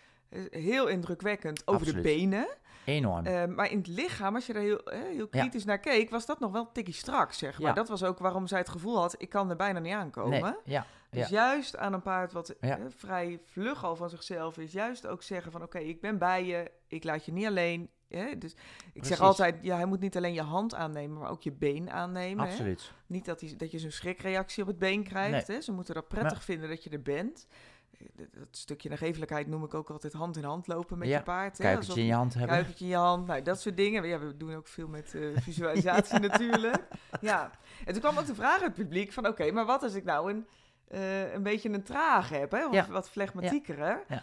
heel 0.51 0.87
indrukwekkend 0.87 1.63
over 1.67 1.81
Absoluut. 1.81 2.05
de 2.05 2.11
benen. 2.15 2.49
Enorm. 2.85 3.27
Eh, 3.27 3.45
maar 3.47 3.71
in 3.71 3.79
het 3.79 3.87
lichaam, 3.87 4.35
als 4.35 4.47
je 4.47 4.53
er 4.53 4.61
heel, 4.61 4.79
eh, 4.85 5.01
heel 5.01 5.27
Ja. 5.31 5.41
kritisch 5.41 5.65
naar 5.65 5.79
keek, 5.79 6.11
was 6.11 6.27
dat 6.27 6.41
nog 6.41 6.53
wel 6.53 6.73
tikkie 6.73 6.95
strak, 6.95 7.33
zeg 7.33 7.59
maar. 7.59 7.69
Ja. 7.69 7.75
Dat 7.75 7.89
was 7.89 8.05
ook 8.05 8.19
waarom 8.19 8.47
zij 8.47 8.59
het 8.59 8.69
gevoel 8.69 8.99
had, 8.99 9.15
ik 9.19 9.29
kan 9.29 9.51
er 9.51 9.57
bijna 9.57 9.79
niet 9.79 9.93
aankomen. 9.93 10.41
nee, 10.43 10.53
ja, 10.65 10.87
Dus 11.11 11.29
juist 11.29 11.77
aan 11.77 11.93
een 11.93 12.03
paard 12.03 12.33
wat 12.33 12.49
eh, 12.49 12.75
vrij 12.97 13.41
vlug 13.45 13.85
al 13.85 13.97
van 13.97 14.11
zichzelf 14.11 14.59
is, 14.59 14.73
juist 14.73 15.07
ook 15.07 15.23
zeggen 15.23 15.53
van 15.53 15.63
oké, 15.63 15.79
ik 15.79 16.01
ben 16.01 16.19
bij 16.19 16.45
je, 16.45 16.71
ik 16.87 17.05
laat 17.05 17.25
je 17.25 17.33
niet 17.33 17.47
alleen. 17.47 17.91
Hè? 18.09 18.39
Dus 18.39 18.53
ik 18.53 18.59
Precies. 18.93 19.09
zeg 19.09 19.21
altijd, 19.21 19.57
ja, 19.63 19.77
hij 19.77 19.87
moet 19.87 20.01
niet 20.01 20.17
alleen 20.17 20.35
je 20.35 20.43
hand 20.43 20.75
aannemen, 20.75 21.19
maar 21.19 21.31
ook 21.31 21.43
je 21.43 21.53
been 21.53 21.91
aannemen. 21.91 22.45
Hè? 22.45 22.51
absoluut. 22.51 22.93
Niet 23.07 23.25
dat, 23.25 23.41
hij, 23.41 23.55
dat 23.57 23.71
je 23.71 23.79
zo'n 23.79 23.91
schrikreactie 23.91 24.63
op 24.63 24.69
het 24.69 24.79
been 24.79 25.03
krijgt. 25.05 25.47
Hè? 25.47 25.61
Ze 25.61 25.73
moeten 25.73 25.95
dat 25.95 26.09
prettig 26.09 26.45
vinden 26.45 26.69
dat 26.69 26.85
je 26.85 26.91
er 26.91 27.03
bent. 27.03 27.47
Dat, 28.15 28.27
dat 28.33 28.47
stukje 28.51 28.89
nagevelijkheid 28.89 29.47
noem 29.47 29.65
ik 29.65 29.75
ook 29.75 29.91
altijd 29.91 30.13
hand 30.13 30.37
in 30.37 30.45
hand 30.45 30.67
lopen 30.67 30.99
met 30.99 31.09
Ja, 31.09 31.17
je 31.17 31.23
paard. 31.23 31.59
Kuipertje 31.59 32.01
in 32.01 32.07
je 32.07 32.13
hand 32.15 32.33
hebben. 32.35 32.51
kuipertje 32.53 32.85
in 32.85 32.91
je 32.91 32.97
hand, 32.97 33.27
nou, 33.27 33.43
dat 33.43 33.61
soort 33.61 33.77
dingen. 33.77 34.05
Ja, 34.09 34.19
we 34.19 34.37
doen 34.37 34.55
ook 34.55 34.69
veel 34.69 34.89
met 34.89 35.15
eh, 35.15 35.23
visualisatie 35.49 36.19
natuurlijk. 36.21 36.87
Ja, 37.21 37.51
en 37.85 37.93
toen 37.93 38.03
kwam 38.03 38.19
ook 38.19 38.27
de 38.27 38.35
vraag 38.35 38.53
uit 38.53 38.63
het 38.63 38.75
publiek 38.75 39.13
van... 39.13 39.27
oké, 39.27 39.51
maar 39.51 39.65
wat 39.67 39.83
als 39.83 39.95
ik 39.95 40.05
nou 40.05 40.31
een, 40.31 40.47
eh, 40.89 41.33
een 41.35 41.43
beetje 41.43 41.69
een 41.69 41.83
traag 41.83 42.29
heb, 42.29 42.51
hè? 42.51 42.67
Of 42.67 42.73
Ja. 42.75 42.87
wat 42.89 43.11
flegmatieker, 43.11 43.79
hè? 43.79 43.91
Ja. 43.91 43.99
Het 44.09 44.23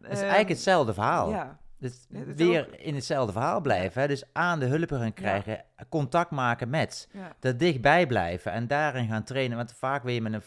is 0.00 0.06
Ehm, 0.08 0.18
eigenlijk 0.18 0.48
hetzelfde 0.48 0.94
verhaal. 0.94 1.30
Ja, 1.30 1.58
Dus 1.80 2.06
Ja, 2.08 2.24
dat 2.24 2.36
weer 2.36 2.66
ook- 2.66 2.74
in 2.74 2.94
hetzelfde 2.94 3.32
verhaal 3.32 3.60
blijven. 3.60 4.00
Hè? 4.02 4.08
Dus 4.08 4.24
aan 4.32 4.58
de 4.58 4.66
hulp 4.66 4.90
gaan 4.92 5.12
krijgen, 5.12 5.64
contact 5.88 6.30
maken 6.30 6.70
met. 6.70 7.08
ja, 7.12 7.32
Er 7.40 7.58
dichtbij 7.58 8.06
blijven 8.06 8.52
en 8.52 8.66
daarin 8.66 9.08
gaan 9.08 9.24
trainen. 9.24 9.56
Want 9.56 9.72
vaak 9.72 10.02
wil 10.02 10.14
je 10.14 10.20
met 10.22 10.32
een 10.32 10.42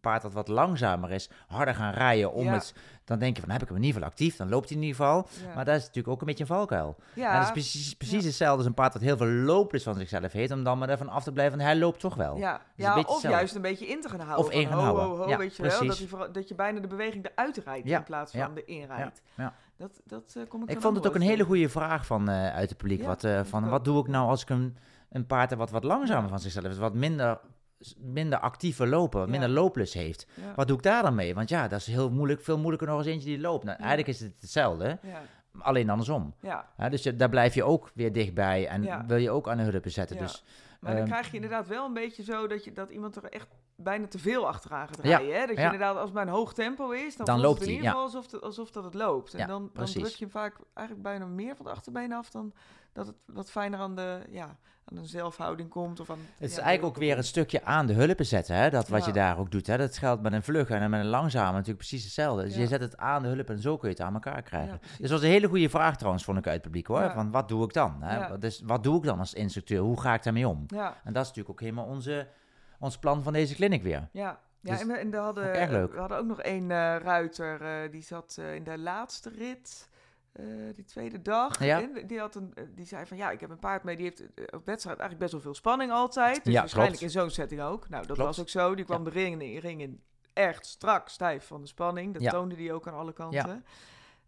paard 0.00 0.22
dat 0.22 0.32
wat 0.32 0.48
langzamer 0.48 1.10
is, 1.10 1.30
harder 1.46 1.74
gaan 1.74 1.92
rijden 1.92 2.32
om 2.32 2.46
het... 2.48 2.74
Dan 3.04 3.18
denk 3.18 3.36
je 3.36 3.42
van, 3.42 3.50
heb 3.50 3.62
ik 3.62 3.68
hem 3.68 3.76
in 3.76 3.82
ieder 3.82 3.96
geval 4.00 4.12
actief, 4.12 4.36
dan 4.36 4.48
loopt 4.48 4.68
hij 4.68 4.76
in 4.78 4.82
ieder 4.84 4.96
geval. 4.96 5.28
ja. 5.46 5.54
Maar 5.54 5.64
dat 5.64 5.74
is 5.74 5.80
natuurlijk 5.80 6.08
ook 6.08 6.20
een 6.20 6.26
beetje 6.26 6.42
een 6.42 6.48
valkuil. 6.48 6.96
ja, 7.14 7.30
En 7.32 7.36
dat 7.36 7.44
is 7.46 7.52
precies, 7.52 7.94
precies 7.94 8.24
hetzelfde 8.24 8.56
als 8.56 8.66
een 8.66 8.74
paard 8.74 8.92
dat 8.92 9.02
heel 9.02 9.16
veel 9.16 9.26
looplust 9.26 9.84
van 9.84 9.94
zichzelf 9.94 10.32
heeft, 10.32 10.52
om 10.52 10.64
dan 10.64 10.78
maar 10.78 10.88
ervan 10.88 11.08
af 11.08 11.22
te 11.22 11.32
blijven, 11.32 11.60
hij 11.60 11.76
loopt 11.76 12.00
toch 12.00 12.14
wel. 12.14 12.36
ja, 12.36 12.60
ja 12.74 12.90
of 12.90 12.96
hetzelfde. 12.96 13.28
juist 13.28 13.54
een 13.54 13.62
beetje 13.62 13.86
in 13.86 14.00
te 14.00 14.08
gaan 14.08 14.20
houden. 14.20 14.46
Of 14.46 14.52
in 14.52 14.66
gaan 14.66 14.78
ho, 14.78 14.84
houden. 14.84 15.04
Ho, 15.04 15.16
ho, 15.16 15.28
Ja, 15.28 15.38
weet 15.38 15.56
je 15.56 15.62
wel, 15.62 15.86
dat, 15.86 15.98
je 15.98 16.28
dat 16.32 16.48
je 16.48 16.54
bijna 16.54 16.80
de 16.80 16.86
beweging 16.86 17.26
eruit 17.34 17.56
rijdt 17.64 17.88
Ja, 17.88 17.98
in 17.98 18.04
plaats 18.04 18.32
van 18.32 18.54
de 18.54 18.64
inrijdt. 18.64 19.22
ja, 19.34 19.42
ja. 19.42 19.54
Dat, 19.76 20.00
dat 20.04 20.34
eh, 20.36 20.42
kom 20.48 20.62
ik 20.62 20.70
Ik 20.70 20.80
vond 20.80 20.96
het 20.96 21.06
ook 21.06 21.14
een 21.14 21.20
hele 21.20 21.44
goede 21.44 21.68
vraag 21.68 22.06
van, 22.06 22.28
eh, 22.28 22.54
uit 22.54 22.68
het 22.68 22.78
publiek. 22.78 23.02
Wat, 23.02 23.20
vond 23.20 23.48
van, 23.48 23.68
wat 23.68 23.84
doe 23.84 24.00
ik 24.00 24.08
nou 24.08 24.28
als 24.28 24.42
ik 24.42 24.48
een, 24.48 24.76
een 25.10 25.26
paard 25.26 25.54
wat 25.54 25.70
wat 25.70 25.84
langzamer 25.84 26.28
van 26.28 26.38
zichzelf 26.38 26.64
is, 26.66 26.78
wat 26.78 26.94
minder, 26.94 27.38
minder 27.98 28.38
actiever 28.38 28.88
lopen, 28.88 29.18
wat 29.18 29.28
Ja. 29.28 29.32
minder 29.38 29.50
looplust 29.50 29.94
heeft. 29.94 30.26
Ja, 30.34 30.54
Wat 30.54 30.68
doe 30.68 30.76
ik 30.76 30.82
daar 30.82 31.02
dan 31.02 31.14
mee? 31.14 31.34
Want 31.34 31.48
ja, 31.48 31.68
dat 31.68 31.80
is 31.80 31.86
heel 31.86 32.10
moeilijk, 32.10 32.40
veel 32.42 32.58
moeilijker 32.58 32.88
nog 32.88 32.98
eens 32.98 33.06
eentje 33.06 33.28
die 33.28 33.40
loopt. 33.40 33.64
Nou. 33.64 33.76
Eigenlijk 33.78 34.08
is 34.08 34.20
het 34.20 34.34
hetzelfde, 34.40 34.98
alleen 35.58 35.90
andersom. 35.90 36.34
dus 36.90 37.02
je, 37.02 37.16
daar 37.16 37.28
blijf 37.28 37.54
je 37.54 37.64
ook 37.64 37.90
weer 37.94 38.12
dichtbij 38.12 38.66
en 38.68 39.06
wil 39.06 39.16
je 39.16 39.30
ook 39.30 39.48
aan 39.48 39.56
de 39.56 39.62
hulp 39.62 39.84
zetten. 39.88 40.16
Ja. 40.16 40.22
Dus 40.22 40.44
Maar 40.80 40.92
dan 40.92 41.02
Ehm, 41.02 41.10
krijg 41.10 41.28
je 41.28 41.34
inderdaad 41.34 41.66
wel 41.68 41.86
een 41.86 41.92
beetje 41.92 42.22
zo 42.22 42.46
dat, 42.46 42.64
je, 42.64 42.72
dat 42.72 42.90
iemand 42.90 43.16
er 43.16 43.24
echt 43.24 43.48
bijna 43.76 44.06
te 44.06 44.18
veel 44.18 44.46
achteraan 44.46 44.88
gaat 44.88 44.98
Ja, 45.02 45.16
rijden. 45.16 45.34
Hè? 45.34 45.46
Dat 45.46 45.48
je 45.56 45.60
ja. 45.62 45.64
inderdaad, 45.64 45.94
als 45.94 46.04
het 46.04 46.12
bij 46.12 46.22
een 46.22 46.28
hoog 46.28 46.52
tempo 46.54 46.90
is, 46.90 47.16
dan, 47.16 47.26
Dan 47.26 47.40
loopt 47.40 47.58
het 47.58 47.68
in 47.68 47.74
ieder 47.74 47.88
geval 47.88 48.04
alsof, 48.04 48.30
het, 48.32 48.40
alsof 48.42 48.70
dat 48.70 48.84
het 48.84 48.94
loopt. 48.94 49.34
En 49.34 49.46
dan, 49.48 49.70
dan 49.72 49.84
druk 49.86 50.06
je 50.06 50.16
hem 50.24 50.30
vaak 50.30 50.56
eigenlijk 50.74 51.08
bijna 51.08 51.26
meer 51.26 51.56
van 51.56 51.64
de 51.64 51.70
achterbeen 51.72 52.12
af 52.12 52.30
dan 52.30 52.52
dat 52.94 53.06
het 53.06 53.16
wat 53.26 53.50
fijner 53.50 53.78
aan 53.78 53.94
de, 53.96 54.20
ja, 54.30 54.56
aan 54.84 54.96
een 54.98 55.06
zelfhouding 55.06 55.68
komt. 55.68 56.00
Of 56.00 56.10
aan, 56.10 56.18
het 56.38 56.50
is 56.50 56.58
eigenlijk 56.58 56.96
ook 56.96 57.02
weer 57.02 57.16
het 57.16 57.26
stukje 57.26 57.64
aan 57.64 57.86
de 57.86 57.92
hulpen 57.92 58.26
zetten, 58.26 58.56
hè? 58.56 58.70
dat 58.70 58.88
wat 58.88 59.00
Ja. 59.00 59.06
je 59.06 59.12
daar 59.12 59.38
ook 59.38 59.50
doet. 59.50 59.66
Hè? 59.66 59.76
Dat 59.76 59.98
geldt 59.98 60.22
met 60.22 60.32
een 60.32 60.42
vlugge 60.42 60.74
en 60.74 60.90
met 60.90 61.00
een 61.00 61.06
langzame 61.06 61.50
natuurlijk 61.52 61.78
precies 61.78 62.04
hetzelfde. 62.04 62.42
Dus 62.44 62.54
Ja. 62.54 62.60
je 62.60 62.66
zet 62.66 62.80
het 62.80 62.96
aan 62.96 63.22
de 63.22 63.28
hulp 63.28 63.50
en 63.50 63.58
zo 63.58 63.76
kun 63.76 63.88
je 63.88 63.94
het 63.94 64.04
aan 64.04 64.14
elkaar 64.14 64.42
krijgen. 64.42 64.78
Dus 64.80 64.98
dat 64.98 65.10
was 65.10 65.22
een 65.22 65.28
hele 65.28 65.48
goede 65.48 65.68
vraag 65.68 65.96
trouwens, 65.96 66.24
vond 66.24 66.38
ik 66.38 66.44
uit 66.46 66.54
het 66.54 66.62
publiek 66.62 66.86
hoor. 66.86 67.10
Van 67.10 67.30
wat 67.30 67.48
doe 67.48 67.64
ik 67.64 67.72
dan? 67.72 68.02
Hè? 68.02 68.16
Ja. 68.18 68.38
Wat, 68.64 68.82
doe 68.82 68.96
ik 68.96 69.02
dan 69.02 69.18
als 69.18 69.34
instructeur? 69.34 69.80
Hoe 69.80 70.00
ga 70.00 70.14
ik 70.14 70.22
daarmee 70.22 70.48
om? 70.48 70.64
Ja, 70.66 70.86
En 71.04 71.12
dat 71.12 71.22
is 71.22 71.28
natuurlijk 71.28 71.50
ook 71.50 71.60
helemaal 71.60 71.86
onze, 71.86 72.28
ons 72.78 72.98
plan 72.98 73.22
van 73.22 73.32
deze 73.32 73.54
clinic 73.54 73.82
weer. 73.82 74.08
ja. 74.12 74.42
Ja, 74.60 74.70
Dus 74.72 74.80
en, 74.80 74.86
we, 74.88 74.94
en 74.94 75.10
we, 75.10 75.16
hadden, 75.16 75.52
we 75.90 75.98
hadden 75.98 76.18
ook 76.18 76.26
nog 76.26 76.40
één 76.40 76.70
eh, 76.70 76.96
ruiter, 77.02 77.62
eh, 77.62 77.90
die 77.90 78.02
zat 78.02 78.36
eh, 78.40 78.54
in 78.54 78.64
de 78.64 78.78
laatste 78.78 79.30
rit, 79.30 79.88
eh, 80.34 80.44
die 80.74 80.84
tweede 80.84 81.22
dag. 81.22 81.64
Ja. 81.64 81.82
En 81.82 82.06
die, 82.06 82.18
had 82.18 82.34
een, 82.34 82.52
eh, 82.54 82.64
die 82.74 82.86
zei 82.86 83.06
van, 83.06 83.16
ja, 83.16 83.30
ik 83.30 83.40
heb 83.40 83.50
een 83.50 83.58
paard 83.58 83.84
mee, 83.84 83.96
die 83.96 84.04
heeft 84.04 84.20
eh, 84.20 84.26
op 84.50 84.66
wedstrijd 84.66 84.98
eigenlijk 84.98 85.18
best 85.18 85.32
wel 85.32 85.40
veel 85.40 85.54
spanning 85.54 85.90
altijd. 85.92 86.44
Dus 86.44 86.52
Ja, 86.52 86.60
waarschijnlijk 86.60 86.98
klopt. 86.98 87.14
in 87.14 87.20
zo'n 87.20 87.30
setting 87.30 87.60
ook. 87.62 87.88
Nou, 87.88 88.06
dat 88.06 88.16
Klopt. 88.16 88.36
was 88.36 88.40
ook 88.40 88.48
zo. 88.48 88.74
Die 88.74 88.84
kwam 88.84 89.04
de 89.04 89.10
ring, 89.10 89.42
in- 89.42 89.58
ring 89.58 89.80
in 89.80 90.02
echt 90.32 90.66
strak, 90.66 91.08
stijf 91.08 91.46
van 91.46 91.60
de 91.60 91.66
spanning. 91.66 92.18
Dat 92.18 92.32
toonde 92.32 92.54
die 92.54 92.72
ook 92.72 92.88
aan 92.88 92.94
alle 92.94 93.12
kanten. 93.12 93.64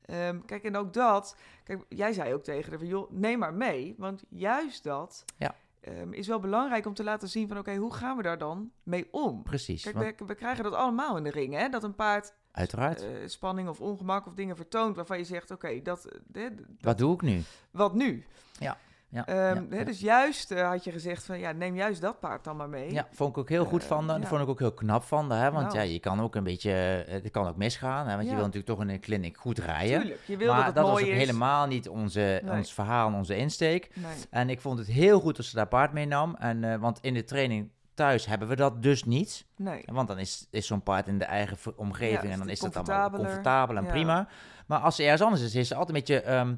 Ehm, 0.04 0.40
kijk, 0.46 0.64
en 0.64 0.76
ook 0.76 0.92
dat... 0.92 1.36
Kijk, 1.64 1.84
jij 1.88 2.12
zei 2.12 2.34
ook 2.34 2.42
tegen 2.42 2.70
haar 2.70 2.78
van, 2.78 2.88
joh, 2.88 3.10
neem 3.10 3.38
maar 3.38 3.54
mee. 3.54 3.94
Want 3.98 4.24
juist 4.28 4.82
dat 4.84 5.24
Ja. 5.38 5.54
ehm, 5.80 6.12
is 6.12 6.26
wel 6.26 6.40
belangrijk 6.40 6.86
om 6.86 6.94
te 6.94 7.04
laten 7.04 7.28
zien 7.28 7.48
van... 7.48 7.58
oké, 7.58 7.74
hoe 7.76 7.94
gaan 7.94 8.16
we 8.16 8.22
daar 8.22 8.38
dan 8.38 8.70
mee 8.82 9.08
om? 9.10 9.42
Precies, 9.42 9.82
Kijk, 9.82 9.94
want- 9.96 10.18
we, 10.18 10.24
we 10.26 10.34
krijgen 10.34 10.64
dat 10.64 10.72
allemaal 10.74 11.16
in 11.16 11.22
de 11.22 11.30
ring, 11.30 11.54
hè? 11.54 11.68
Dat 11.68 11.84
een 11.84 11.94
paard 11.94 12.34
uiteraard. 12.56 13.02
eh, 13.02 13.08
spanning 13.26 13.68
of 13.68 13.80
ongemak 13.80 14.26
of 14.26 14.34
dingen 14.34 14.56
vertoont... 14.56 14.96
waarvan 14.96 15.18
je 15.18 15.24
zegt, 15.24 15.50
oké, 15.50 15.82
dat, 15.82 16.04
eh, 16.04 16.18
d- 16.32 16.56
d- 16.56 16.60
wat 16.80 16.98
doe 16.98 17.14
ik 17.14 17.22
nu? 17.22 17.42
wat 17.70 17.94
nu? 17.94 18.24
Ja, 18.58 18.76
ja, 19.08 19.26
Ehm, 19.26 19.36
ja, 19.36 19.64
hè, 19.70 19.78
ja. 19.78 19.84
Dus 19.84 20.00
juist 20.00 20.50
eh, 20.50 20.68
had 20.68 20.84
je 20.84 20.92
gezegd 20.92 21.24
van, 21.24 21.38
ja, 21.38 21.52
neem 21.52 21.74
juist 21.74 22.00
dat 22.00 22.20
paard 22.20 22.44
dan 22.44 22.56
maar 22.56 22.68
mee. 22.68 22.92
Ja, 22.92 23.08
vond 23.12 23.30
ik 23.30 23.38
ook 23.38 23.48
heel 23.48 23.64
goed 23.64 23.84
van. 23.84 24.06
Dat 24.06 24.20
ja. 24.22 24.26
vond 24.26 24.42
ik 24.42 24.48
ook 24.48 24.58
heel 24.58 24.72
knap 24.74 25.02
van. 25.02 25.30
Hè? 25.30 25.50
Want 25.50 25.66
Nou. 25.66 25.76
ja, 25.76 25.82
je 25.92 25.98
kan 25.98 26.20
ook 26.20 26.34
een 26.34 26.44
beetje, 26.44 26.70
het 27.08 27.30
kan 27.30 27.46
ook 27.46 27.56
misgaan. 27.56 28.06
Hè? 28.06 28.12
Want 28.14 28.22
Ja. 28.24 28.28
je 28.30 28.34
wil 28.36 28.44
natuurlijk 28.44 28.66
toch 28.72 28.80
in 28.80 28.88
een 28.88 29.00
clinic 29.00 29.36
goed 29.36 29.58
rijden. 29.58 30.00
Tuurlijk, 30.00 30.20
je 30.26 30.36
wil 30.36 30.46
maar 30.48 30.56
dat 30.56 30.66
het 30.66 30.74
dat 30.74 30.84
was 30.84 31.00
ook 31.00 31.06
is. 31.06 31.16
helemaal 31.16 31.66
niet 31.66 31.88
onze, 31.88 32.40
Nee. 32.44 32.56
ons 32.56 32.72
verhaal 32.74 33.08
en 33.08 33.14
onze 33.14 33.36
insteek. 33.36 33.90
Nee. 33.94 34.12
En 34.30 34.50
ik 34.50 34.60
vond 34.60 34.78
het 34.78 34.88
heel 34.88 35.20
goed 35.20 35.36
dat 35.36 35.44
ze 35.44 35.56
daar 35.56 35.68
paard 35.68 35.92
meenam. 35.92 36.34
En, 36.34 36.64
eh, 36.64 36.78
want 36.78 36.98
in 37.02 37.14
de 37.14 37.24
training 37.24 37.70
thuis 37.96 38.26
hebben 38.26 38.48
we 38.48 38.56
dat 38.56 38.82
dus 38.82 39.04
niet. 39.04 39.44
nee. 39.56 39.82
Want 39.86 40.08
dan 40.08 40.18
is, 40.18 40.46
is 40.50 40.66
zo'n 40.66 40.82
paard 40.82 41.06
in 41.06 41.18
de 41.18 41.24
eigen 41.24 41.56
omgeving 41.76 42.22
Ja, 42.22 42.30
en 42.30 42.38
dan 42.38 42.48
is 42.48 42.60
dat 42.60 42.76
allemaal 42.76 43.10
comfortabel 43.10 43.76
en 43.76 43.84
Ja. 43.84 43.90
prima. 43.90 44.28
Maar 44.66 44.78
als 44.78 44.96
ze 44.96 45.02
ergens 45.02 45.22
anders 45.22 45.42
is, 45.42 45.54
is 45.54 45.68
ze 45.68 45.74
altijd 45.74 45.96
een 45.96 46.02
beetje... 46.04 46.20
ehm, 46.22 46.54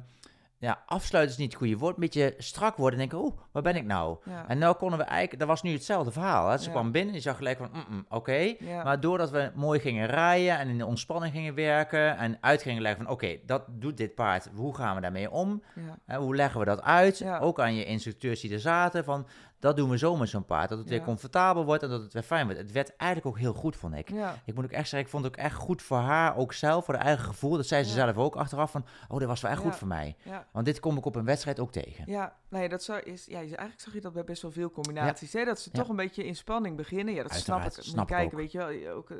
ja, 0.61 0.83
afsluiten 0.85 1.33
is 1.33 1.39
niet 1.41 1.51
het 1.51 1.61
goede 1.61 1.77
woord. 1.77 1.93
Een 1.95 1.99
beetje 2.01 2.33
strak 2.37 2.77
worden 2.77 2.99
en 2.99 3.07
denken, 3.09 3.27
oh, 3.27 3.37
waar 3.51 3.63
ben 3.63 3.75
ik 3.75 3.85
nou? 3.85 4.17
Ja. 4.25 4.47
En 4.47 4.57
nou 4.57 4.75
konden 4.75 4.99
we 4.99 5.05
eigenlijk, 5.05 5.39
dat 5.39 5.47
was 5.47 5.61
nu 5.61 5.71
hetzelfde 5.71 6.11
verhaal. 6.11 6.49
Hè? 6.49 6.57
Ze 6.57 6.65
Ja. 6.65 6.71
kwam 6.71 6.91
binnen 6.91 7.09
en 7.09 7.15
je 7.15 7.21
zag 7.21 7.37
gelijk 7.37 7.57
van, 7.57 7.69
mm, 7.73 7.85
mm, 7.89 8.05
oké. 8.09 8.55
Ja. 8.59 8.83
Maar 8.83 8.99
doordat 8.99 9.29
we 9.29 9.51
mooi 9.55 9.79
gingen 9.79 10.07
rijden 10.07 10.57
en 10.57 10.69
in 10.69 10.77
de 10.77 10.85
ontspanning 10.85 11.33
gingen 11.33 11.53
werken 11.55 12.17
en 12.17 12.37
uit 12.41 12.61
gingen 12.61 12.81
leggen 12.81 13.03
van, 13.03 13.11
oké, 13.13 13.37
dat 13.45 13.63
doet 13.67 13.97
dit 13.97 14.15
paard, 14.15 14.49
hoe 14.55 14.75
gaan 14.75 14.95
we 14.95 15.01
daarmee 15.01 15.31
om? 15.31 15.63
Hè, 16.05 16.17
hoe 16.17 16.35
leggen 16.35 16.59
we 16.59 16.65
dat 16.65 16.81
uit? 16.81 17.25
Ook 17.39 17.59
aan 17.59 17.75
je 17.75 17.85
instructeurs 17.85 18.39
die 18.41 18.53
er 18.53 18.59
zaten, 18.59 19.03
van, 19.03 19.27
dat 19.59 19.75
doen 19.77 19.89
we 19.89 19.97
zo 19.97 20.15
met 20.15 20.29
zo'n 20.29 20.45
paard. 20.45 20.69
Dat 20.69 20.77
het 20.77 20.89
weer 20.89 21.01
comfortabel 21.03 21.65
wordt 21.65 21.83
en 21.83 21.89
dat 21.89 22.01
het 22.01 22.13
weer 22.13 22.23
fijn 22.23 22.45
wordt. 22.45 22.59
Het 22.61 22.71
werd 22.71 22.95
eigenlijk 22.95 23.29
ook 23.35 23.39
heel 23.41 23.53
goed, 23.53 23.75
vond 23.75 23.95
ik. 23.95 24.09
ja. 24.09 24.35
Ik 24.45 24.55
moet 24.55 24.63
ook 24.63 24.71
echt 24.71 24.81
zeggen, 24.89 24.99
ik 24.99 25.07
vond 25.09 25.23
het 25.23 25.33
ook 25.33 25.39
echt 25.39 25.55
goed 25.55 25.81
voor 25.81 25.97
haar, 25.97 26.37
ook 26.37 26.53
zelf, 26.53 26.85
voor 26.85 26.93
haar 26.95 27.05
eigen 27.05 27.25
gevoel. 27.25 27.55
Dat 27.55 27.65
zei 27.67 27.83
ze 27.83 27.91
zelf 27.93 28.17
ook 28.17 28.35
achteraf 28.35 28.71
van, 28.71 28.85
oh, 29.07 29.19
dat 29.19 29.27
was 29.27 29.41
wel 29.41 29.51
echt 29.51 29.61
goed 29.61 29.75
voor 29.75 29.87
mij. 29.87 30.15
Want 30.51 30.65
dit 30.65 30.79
kom 30.79 30.97
ik 30.97 31.05
op 31.05 31.15
een 31.15 31.25
wedstrijd 31.25 31.59
ook 31.59 31.71
tegen. 31.71 32.03
Ja, 32.07 32.35
nee, 32.49 32.69
dat 32.69 32.83
zou, 32.83 32.99
is, 32.99 33.25
ja, 33.25 33.37
eigenlijk 33.39 33.79
zag 33.81 33.93
je 33.93 34.01
dat 34.01 34.13
bij 34.13 34.23
best 34.23 34.41
wel 34.41 34.51
veel 34.51 34.71
combinaties. 34.71 35.33
Hè? 35.33 35.45
Dat 35.45 35.59
ze 35.59 35.71
toch 35.71 35.89
een 35.89 35.95
beetje 35.95 36.25
in 36.25 36.35
spanning 36.35 36.75
beginnen. 36.77 37.13
Ja, 37.13 37.23
dat 37.23 37.31
Uiteraard, 37.31 37.73
snap 37.73 37.83
ik. 37.85 37.89
Snap 37.91 38.07
kijken, 38.07 38.33
ook. 38.33 38.39
weet 38.39 38.51
je 38.51 38.57
wel. 38.57 38.95
Ook, 38.95 39.09
eh, 39.09 39.17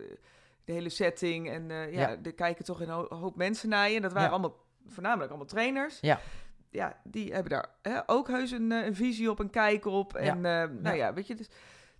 de 0.65 0.71
hele 0.71 0.89
setting. 0.89 1.49
En 1.49 1.71
eh, 1.71 1.93
ja, 1.93 2.09
Ja. 2.09 2.15
er 2.23 2.33
kijken 2.33 2.65
toch 2.65 2.81
een 2.81 2.89
ho- 2.89 3.07
hoop 3.09 3.35
mensen 3.35 3.69
naar 3.69 3.89
je. 3.89 3.95
En 3.95 4.01
dat 4.01 4.11
waren 4.13 4.27
Ja. 4.27 4.33
allemaal, 4.33 4.55
voornamelijk 4.87 5.29
allemaal 5.29 5.47
trainers. 5.47 5.97
Ja. 6.01 6.19
Ja, 6.71 6.99
die 7.03 7.33
hebben 7.33 7.51
daar 7.51 7.69
hè, 7.81 7.99
ook 8.05 8.27
heus 8.27 8.51
een, 8.51 8.71
eh, 8.71 8.85
een 8.85 8.95
visie 8.95 9.29
op, 9.31 9.39
een 9.39 9.49
kijk 9.49 9.85
op. 9.85 10.13
En 10.15 10.35
eh, 10.35 10.41
nou 10.41 10.83
Ja. 10.83 10.91
ja, 10.91 11.13
weet 11.13 11.27
je, 11.27 11.35
dus, 11.35 11.47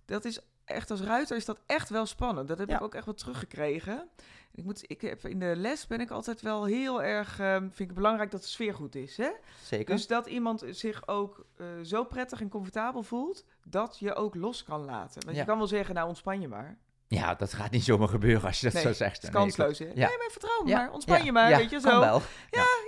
dat 0.04 0.24
is 0.24 0.40
echt 0.64 0.90
als 0.90 1.00
ruiter 1.00 1.36
is 1.36 1.44
dat 1.44 1.60
echt 1.66 1.88
wel 1.88 2.06
spannend. 2.06 2.48
Dat 2.48 2.58
heb 2.58 2.68
Ja. 2.68 2.76
ik 2.76 2.82
ook 2.82 2.94
echt 2.94 3.04
wel 3.04 3.14
teruggekregen. 3.14 4.08
Ik, 4.54 4.64
moet, 4.64 4.84
ik 4.86 5.00
heb, 5.00 5.26
in 5.26 5.38
de 5.38 5.52
les 5.56 5.86
ben 5.86 6.00
ik 6.00 6.10
altijd 6.10 6.40
wel 6.42 6.64
heel 6.64 7.02
erg, 7.02 7.38
eh, 7.40 7.56
vind 7.56 7.78
ik 7.78 7.86
het 7.86 7.94
belangrijk 7.94 8.30
dat 8.30 8.42
de 8.42 8.48
sfeer 8.48 8.74
goed 8.74 8.94
is. 8.94 9.16
Hè? 9.16 9.30
Zeker. 9.62 9.94
Dus 9.94 10.06
dat 10.06 10.26
iemand 10.26 10.64
zich 10.70 11.08
ook 11.08 11.44
eh, 11.56 11.66
zo 11.82 12.04
prettig 12.04 12.40
en 12.40 12.48
comfortabel 12.48 13.02
voelt, 13.02 13.44
dat 13.64 13.96
je 13.98 14.14
ook 14.14 14.34
los 14.34 14.64
kan 14.64 14.84
laten. 14.84 15.22
Want 15.24 15.34
Ja. 15.36 15.40
je 15.42 15.48
kan 15.48 15.58
wel 15.58 15.66
zeggen, 15.66 15.94
nou 15.94 16.08
ontspan 16.08 16.40
je 16.40 16.48
maar. 16.48 16.78
ja, 17.08 17.34
dat 17.34 17.52
gaat 17.52 17.70
niet 17.70 17.84
zomaar 17.84 18.08
gebeuren 18.08 18.42
als 18.44 18.58
je 18.60 18.64
dat 18.64 18.74
Nee, 18.74 18.82
zo 18.82 18.92
zegt. 18.92 19.14
Het 19.14 19.22
is 19.22 19.30
Nee, 19.30 19.42
kansloos, 19.42 19.78
hè? 19.78 19.84
Ja. 19.84 19.92
Nee, 20.08 20.18
maar 20.18 20.28
vertrouw 20.30 20.62
me 20.62 20.68
Ja, 20.68 20.76
maar, 20.76 20.92
ontspan 20.92 21.18
ja, 21.18 21.24
je 21.24 21.32
maar, 21.32 21.50
ja, 21.50 21.56
weet 21.56 21.70
je, 21.70 21.80
kan 21.80 21.92
zo. 21.92 22.00
wel. 22.00 22.20
Laat 22.50 22.79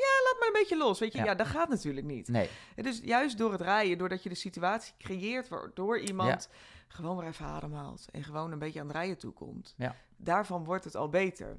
maar 0.42 0.50
een 0.52 0.60
beetje 0.60 0.76
los, 0.76 0.98
weet 0.98 1.12
je. 1.12 1.18
Ja. 1.18 1.24
Ja. 1.24 1.34
dat 1.34 1.46
gaat 1.46 1.68
natuurlijk 1.68 2.06
niet. 2.06 2.28
Nee, 2.28 2.48
Dus 2.74 3.00
juist 3.04 3.38
door 3.38 3.52
het 3.52 3.60
rijden, 3.60 3.98
doordat 3.98 4.22
je 4.22 4.28
de 4.28 4.34
situatie 4.34 4.94
creëert 4.98 5.48
waardoor 5.48 5.98
iemand 6.00 6.48
gewoon 6.88 7.16
weer 7.16 7.28
even 7.28 7.46
ademhaalt 7.46 8.06
en 8.12 8.24
gewoon 8.24 8.52
een 8.52 8.58
beetje 8.58 8.80
aan 8.80 8.86
het 8.86 8.96
rijden 8.96 9.18
toekomt. 9.18 9.74
Ja. 9.76 9.96
Daarvan 10.16 10.64
wordt 10.64 10.84
het 10.84 10.96
al 10.96 11.08
beter. 11.08 11.56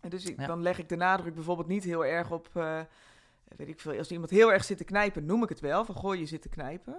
En 0.00 0.10
dus 0.10 0.24
ik, 0.24 0.46
dan 0.46 0.62
leg 0.62 0.78
ik 0.78 0.88
de 0.88 0.96
nadruk 0.96 1.34
bijvoorbeeld 1.34 1.68
niet 1.68 1.84
heel 1.84 2.04
erg 2.04 2.30
op, 2.30 2.48
eh, 2.54 2.80
weet 3.56 3.68
ik 3.68 3.80
veel, 3.80 3.98
als 3.98 4.10
iemand 4.10 4.30
heel 4.30 4.52
erg 4.52 4.64
zit 4.64 4.76
te 4.78 4.84
knijpen, 4.84 5.26
noem 5.26 5.42
ik 5.42 5.48
het 5.48 5.60
wel, 5.60 5.84
van 5.84 5.94
goh, 5.94 6.14
je 6.14 6.26
zit 6.26 6.42
te 6.42 6.48
knijpen. 6.48 6.96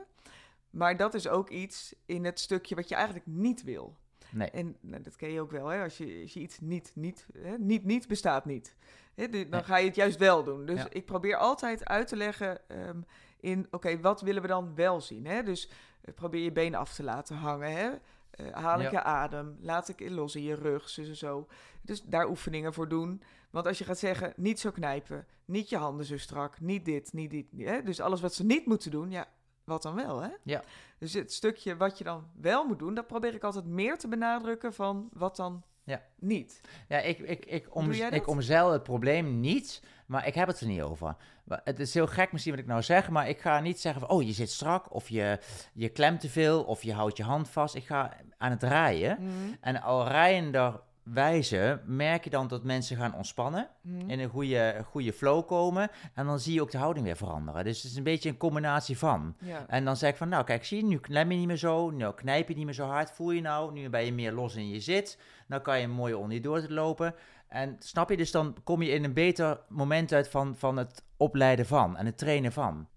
Maar 0.69 0.97
dat 0.97 1.13
is 1.13 1.27
ook 1.27 1.49
iets 1.49 1.95
in 2.05 2.25
het 2.25 2.39
stukje 2.39 2.75
wat 2.75 2.89
je 2.89 2.95
eigenlijk 2.95 3.25
niet 3.25 3.63
wil. 3.63 3.97
nee. 4.31 4.49
En 4.49 4.75
nou, 4.81 5.01
dat 5.03 5.15
ken 5.15 5.31
je 5.31 5.41
ook 5.41 5.51
wel, 5.51 5.67
hè? 5.67 5.83
Als, 5.83 5.97
je, 5.97 6.19
als 6.21 6.33
je 6.33 6.39
iets 6.39 6.59
niet, 6.59 6.91
niet, 6.95 7.27
hè? 7.37 7.57
niet, 7.57 7.83
niet 7.83 8.07
bestaat 8.07 8.45
niet. 8.45 8.75
Dan 9.15 9.29
Nee. 9.49 9.63
ga 9.63 9.77
je 9.77 9.85
het 9.87 9.95
juist 9.95 10.17
wel 10.17 10.43
doen. 10.43 10.65
Dus 10.65 10.79
Ja. 10.81 10.87
ik 10.89 11.05
probeer 11.05 11.37
altijd 11.37 11.85
uit 11.85 12.07
te 12.07 12.15
leggen 12.15 12.69
ehm, 12.69 12.99
in, 13.39 13.67
oké, 13.71 13.99
wat 13.99 14.21
willen 14.21 14.41
we 14.41 14.47
dan 14.47 14.75
wel 14.75 15.01
zien? 15.01 15.25
Hè? 15.25 15.43
Dus 15.43 15.69
eh, 16.01 16.13
probeer 16.13 16.43
je 16.43 16.51
benen 16.51 16.79
af 16.79 16.93
te 16.93 17.03
laten 17.03 17.35
hangen, 17.35 17.71
hè? 17.71 17.89
Eh, 18.31 18.51
haal 18.53 18.77
ik 18.79 18.83
Ja. 18.85 18.91
je 18.91 19.03
adem, 19.03 19.57
laat 19.61 19.87
ik 19.89 20.09
los 20.09 20.35
in 20.35 20.43
je 20.43 20.55
rug, 20.55 20.89
zo, 20.89 21.03
zo, 21.03 21.13
zo. 21.13 21.47
Dus 21.81 22.01
daar 22.03 22.27
oefeningen 22.29 22.73
voor 22.73 22.87
doen. 22.87 23.21
Want 23.49 23.67
als 23.67 23.77
je 23.77 23.83
gaat 23.83 23.97
zeggen, 23.99 24.33
niet 24.35 24.59
zo 24.59 24.71
knijpen, 24.71 25.27
niet 25.45 25.69
je 25.69 25.77
handen 25.77 26.05
zo 26.05 26.17
strak, 26.17 26.59
niet 26.59 26.85
dit, 26.85 27.13
niet 27.13 27.29
dit, 27.31 27.45
hè? 27.57 27.83
dus 27.83 27.99
alles 27.99 28.21
wat 28.21 28.33
ze 28.33 28.45
niet 28.45 28.65
moeten 28.65 28.91
doen, 28.91 29.11
ja, 29.11 29.25
wat 29.63 29.81
dan 29.81 29.95
wel, 29.95 30.21
hè? 30.21 30.29
Ja. 30.43 30.63
Dus 30.97 31.13
het 31.13 31.33
stukje 31.33 31.77
wat 31.77 31.97
je 31.97 32.03
dan 32.03 32.27
wel 32.41 32.65
moet 32.65 32.79
doen, 32.79 32.93
dat 32.93 33.07
probeer 33.07 33.33
ik 33.33 33.43
altijd 33.43 33.65
meer 33.65 33.97
te 33.97 34.07
benadrukken 34.07 34.73
van 34.73 35.09
wat 35.13 35.35
dan 35.35 35.63
Ja. 35.85 36.01
niet. 36.19 36.61
Ja, 36.87 36.99
ik, 36.99 37.19
ik, 37.19 37.45
ik, 37.45 37.75
om, 37.75 37.91
ik 37.91 38.27
omzeil 38.27 38.71
het 38.71 38.83
probleem 38.83 39.39
niet, 39.39 39.81
maar 40.05 40.27
ik 40.27 40.35
heb 40.35 40.47
het 40.47 40.59
er 40.59 40.67
niet 40.67 40.81
over. 40.81 41.15
Het 41.47 41.79
is 41.79 41.93
heel 41.93 42.07
gek 42.07 42.31
misschien 42.31 42.53
wat 42.53 42.61
ik 42.63 42.69
nou 42.69 42.81
zeg, 42.81 43.09
maar 43.09 43.29
ik 43.29 43.39
ga 43.39 43.59
niet 43.59 43.79
zeggen 43.79 44.01
van, 44.01 44.09
oh, 44.09 44.23
je 44.23 44.31
zit 44.31 44.51
strak, 44.51 44.93
of 44.93 45.09
je, 45.09 45.39
je 45.73 45.89
klemt 45.89 46.19
te 46.19 46.29
veel, 46.29 46.63
of 46.63 46.83
je 46.83 46.93
houdt 46.93 47.17
je 47.17 47.23
hand 47.23 47.49
vast. 47.49 47.75
Ik 47.75 47.85
ga 47.85 48.17
aan 48.37 48.51
het 48.51 48.63
rijden. 48.63 49.17
Mhm. 49.19 49.53
En 49.61 49.81
al 49.81 50.07
rijender 50.07 50.81
wijze 51.05 51.81
merk 51.85 52.23
je 52.23 52.29
dan 52.29 52.47
dat 52.47 52.63
mensen 52.63 52.97
gaan 52.97 53.15
ontspannen, 53.15 53.69
Mhm. 53.81 54.09
in 54.09 54.19
een 54.19 54.29
goede, 54.29 54.81
goede 54.85 55.13
flow 55.13 55.47
komen, 55.47 55.89
en 56.13 56.25
dan 56.25 56.39
zie 56.39 56.53
je 56.53 56.61
ook 56.61 56.71
de 56.71 56.77
houding 56.77 57.05
weer 57.05 57.15
veranderen. 57.15 57.63
Dus 57.63 57.81
het 57.81 57.91
is 57.91 57.97
een 57.97 58.03
beetje 58.03 58.29
een 58.29 58.37
combinatie 58.37 58.97
van. 58.97 59.35
Ja. 59.39 59.65
En 59.67 59.85
dan 59.85 59.97
zeg 59.97 60.09
ik 60.11 60.15
van, 60.15 60.29
nou 60.29 60.43
kijk, 60.43 60.65
zie 60.65 60.77
je, 60.77 60.85
nu 60.85 60.97
klem 60.99 61.31
je 61.31 61.37
niet 61.37 61.47
meer 61.47 61.57
zo, 61.57 61.91
nou 61.91 62.13
knijp 62.15 62.47
je 62.47 62.55
niet 62.55 62.65
meer 62.65 62.73
zo 62.73 62.85
hard, 62.87 63.11
voel 63.11 63.31
je 63.31 63.41
nou, 63.41 63.73
nu 63.73 63.89
ben 63.89 64.05
je 64.05 64.13
meer 64.13 64.31
los 64.31 64.55
in 64.55 64.69
je 64.69 64.79
zit, 64.79 65.19
dan 65.47 65.61
kan 65.61 65.79
je 65.79 65.87
mooi 65.87 66.13
onder 66.13 66.33
je 66.33 66.41
door 66.41 66.61
te 66.61 66.73
lopen. 66.73 67.15
En 67.47 67.75
snap 67.79 68.09
je, 68.09 68.17
dus 68.17 68.31
dan 68.31 68.55
kom 68.63 68.81
je 68.81 68.89
in 68.91 69.03
een 69.03 69.13
beter 69.13 69.59
moment 69.69 70.13
uit 70.13 70.27
van, 70.29 70.55
van 70.57 70.77
het 70.77 71.03
opleiden 71.17 71.65
van 71.65 71.97
en 71.97 72.05
het 72.05 72.17
trainen 72.17 72.51
van. 72.51 72.87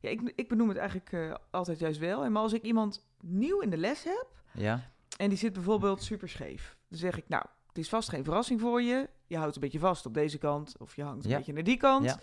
ja, 0.00 0.08
ik, 0.10 0.32
ik 0.34 0.48
benoem 0.48 0.68
het 0.68 0.76
eigenlijk 0.78 1.12
eh, 1.12 1.34
altijd 1.50 1.78
juist 1.78 1.98
wel. 1.98 2.24
En 2.24 2.32
Maar 2.32 2.42
als 2.42 2.52
ik 2.52 2.62
iemand 2.62 3.06
nieuw 3.20 3.60
in 3.60 3.70
de 3.70 3.76
les 3.76 4.04
heb 4.04 4.26
Ja, 4.52 4.80
en 5.16 5.28
die 5.28 5.38
zit 5.38 5.52
bijvoorbeeld 5.52 6.02
super 6.02 6.28
scheef, 6.28 6.76
dan 6.88 6.98
zeg 6.98 7.16
ik, 7.16 7.24
nou, 7.28 7.44
het 7.66 7.78
is 7.78 7.88
vast 7.88 8.08
geen 8.08 8.24
verrassing 8.24 8.60
voor 8.60 8.82
je. 8.82 9.08
Je 9.26 9.36
houdt 9.36 9.54
een 9.54 9.60
beetje 9.60 9.78
vast 9.78 10.06
op 10.06 10.14
deze 10.14 10.38
kant 10.38 10.74
of 10.78 10.96
je 10.96 11.02
hangt 11.02 11.24
een 11.24 11.30
Ja. 11.30 11.36
beetje 11.36 11.52
naar 11.52 11.62
die 11.62 11.76
kant. 11.76 12.04
Ja. 12.04 12.18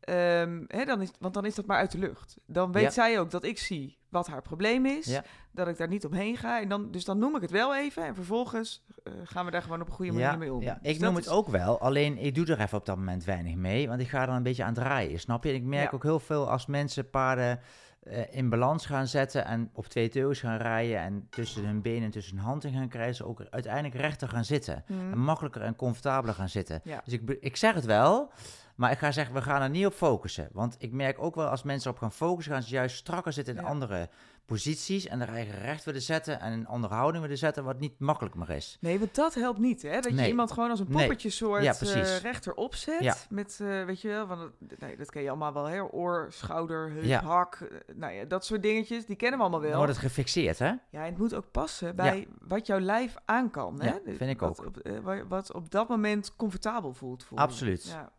Ehm, 0.00 0.64
hè, 0.66 0.84
dan 0.84 1.02
is, 1.02 1.10
want 1.18 1.34
dan 1.34 1.44
is 1.44 1.54
dat 1.54 1.66
maar 1.66 1.76
uit 1.78 1.90
de 1.92 1.98
lucht. 1.98 2.36
Dan 2.46 2.72
weet 2.72 2.82
Ja. 2.82 2.90
zij 2.90 3.20
ook 3.20 3.30
dat 3.30 3.44
ik 3.44 3.58
zie 3.58 3.98
wat 4.08 4.26
haar 4.26 4.42
probleem 4.42 4.86
is. 4.86 5.06
Ja. 5.06 5.24
Dat 5.52 5.68
ik 5.68 5.76
daar 5.76 5.88
niet 5.88 6.04
omheen 6.06 6.36
ga. 6.36 6.60
En 6.60 6.68
dan, 6.68 6.90
dus 6.90 7.04
dan 7.04 7.18
noem 7.18 7.36
ik 7.36 7.42
het 7.42 7.50
wel 7.50 7.76
even. 7.76 8.04
En 8.04 8.14
vervolgens 8.14 8.84
eh, 9.02 9.12
gaan 9.24 9.44
we 9.44 9.50
daar 9.50 9.62
gewoon 9.62 9.80
op 9.80 9.86
een 9.86 9.92
goede 9.92 10.12
manier 10.12 10.26
ja, 10.26 10.36
mee 10.36 10.52
om. 10.52 10.62
ja. 10.62 10.78
Dus 10.82 10.92
ik 10.94 11.00
noem 11.00 11.16
is- 11.18 11.24
het 11.24 11.34
ook 11.34 11.48
wel, 11.48 11.80
alleen 11.80 12.18
ik 12.18 12.34
doe 12.34 12.46
er 12.46 12.60
even 12.60 12.78
op 12.78 12.86
dat 12.86 12.96
moment 12.96 13.24
weinig 13.24 13.54
mee, 13.54 13.88
want 13.88 14.00
ik 14.00 14.08
ga 14.08 14.26
dan 14.26 14.34
een 14.34 14.42
beetje 14.42 14.64
aan 14.64 14.74
draaien, 14.74 15.20
snap 15.20 15.44
je? 15.44 15.54
Ik 15.54 15.62
merk 15.62 15.92
ook 15.94 16.02
heel 16.02 16.20
veel 16.20 16.50
als 16.50 16.66
mensen 16.66 17.10
paarden 17.10 17.60
eh, 18.02 18.36
in 18.36 18.48
balans 18.48 18.86
gaan 18.86 19.06
zetten 19.06 19.44
en 19.44 19.70
op 19.72 19.86
twee 19.86 20.08
teugels 20.08 20.40
gaan 20.40 20.56
rijden 20.56 20.98
en 20.98 21.26
tussen 21.30 21.64
hun 21.64 21.82
benen 21.82 22.02
en 22.02 22.10
tussen 22.10 22.36
hun 22.36 22.44
hand 22.44 22.64
in 22.64 22.72
gaan 22.72 22.88
krijgen, 22.88 23.14
ze 23.14 23.26
ook 23.26 23.42
uiteindelijk 23.50 23.94
rechter 23.94 24.28
gaan 24.28 24.44
zitten. 24.44 24.84
Mhm. 24.86 25.12
en 25.12 25.18
makkelijker 25.18 25.62
en 25.62 25.76
comfortabeler 25.76 26.34
gaan 26.34 26.48
zitten. 26.48 26.80
Ja. 26.84 27.00
Dus 27.04 27.12
ik, 27.12 27.36
ik 27.40 27.56
zeg 27.56 27.74
het 27.74 27.84
wel, 27.84 28.30
maar 28.74 28.90
ik 28.90 28.98
ga 28.98 29.12
zeggen, 29.12 29.34
we 29.34 29.42
gaan 29.42 29.62
er 29.62 29.70
niet 29.70 29.86
op 29.86 29.94
focussen. 29.94 30.48
Want 30.52 30.74
ik 30.78 30.92
merk 30.92 31.22
ook 31.22 31.34
wel, 31.34 31.46
als 31.48 31.62
mensen 31.62 31.90
op 31.90 31.98
gaan 31.98 32.12
focussen, 32.12 32.52
gaan 32.52 32.62
ze 32.62 32.70
juist 32.74 32.96
strakker 32.96 33.32
zitten 33.32 33.56
in 33.56 33.62
Ja. 33.62 33.68
andere 33.68 34.08
posities 34.46 35.06
en 35.06 35.20
er 35.20 35.28
eigen 35.28 35.58
recht 35.58 35.84
willen 35.84 36.02
zetten 36.02 36.40
en 36.40 36.52
een 36.52 36.66
andere 36.66 36.94
houding 36.94 37.22
willen 37.22 37.38
zetten, 37.38 37.64
wat 37.64 37.78
niet 37.80 37.98
makkelijk 37.98 38.34
meer 38.34 38.50
is. 38.50 38.76
Nee, 38.80 38.98
want 38.98 39.14
dat 39.14 39.34
helpt 39.34 39.58
niet, 39.58 39.82
hè? 39.82 40.00
Dat 40.00 40.18
je 40.18 40.26
iemand 40.26 40.52
gewoon 40.52 40.70
als 40.70 40.80
een 40.80 40.86
poppetje 40.86 41.30
soort 41.30 41.62
Ja, 41.62 41.72
eh 41.72 41.78
precies. 41.78 42.20
rechterop 42.20 42.74
zet. 42.74 43.00
Ja. 43.00 43.14
Met, 43.30 43.58
eh, 43.62 43.84
weet 43.84 44.00
je 44.00 44.08
wel, 44.08 44.26
van, 44.26 44.38
het- 44.38 44.80
nee, 44.80 44.96
dat 44.96 45.10
ken 45.10 45.22
je 45.22 45.28
allemaal 45.28 45.52
wel, 45.52 45.64
hè? 45.64 45.82
Oor, 45.82 46.26
schouder, 46.30 46.90
heup, 46.90 47.04
Ja. 47.04 47.22
hak. 47.22 47.54
eh, 47.60 47.94
nou 47.94 48.12
ja, 48.12 48.24
dat 48.24 48.44
soort 48.44 48.62
dingetjes, 48.62 49.06
die 49.06 49.16
kennen 49.16 49.38
we 49.38 49.42
allemaal 49.44 49.60
Dan 49.60 49.68
wel. 49.70 49.78
wordt 49.78 49.92
het 49.94 50.02
gefixeerd, 50.04 50.58
hè? 50.58 50.66
Ja, 50.66 50.80
en 50.90 51.04
het 51.04 51.18
moet 51.18 51.34
ook 51.34 51.50
passen 51.50 51.96
bij 51.96 52.26
wat 52.40 52.66
jouw 52.66 52.80
lijf 52.80 53.14
aan 53.24 53.50
kan. 53.50 53.80
Hè? 53.80 53.86
Ja, 53.88 53.98
vind 54.04 54.30
ik 54.30 54.40
wat 54.40 54.60
ook. 54.60 54.66
Op, 54.66 55.02
wa- 55.02 55.26
wat 55.26 55.52
op 55.52 55.70
dat 55.70 55.88
moment 55.88 56.36
comfortabel 56.36 56.92
voelt 56.92 57.24
voor 57.24 57.36
je. 57.38 57.42
Absoluut. 57.44 57.84
Ja. 57.88 58.10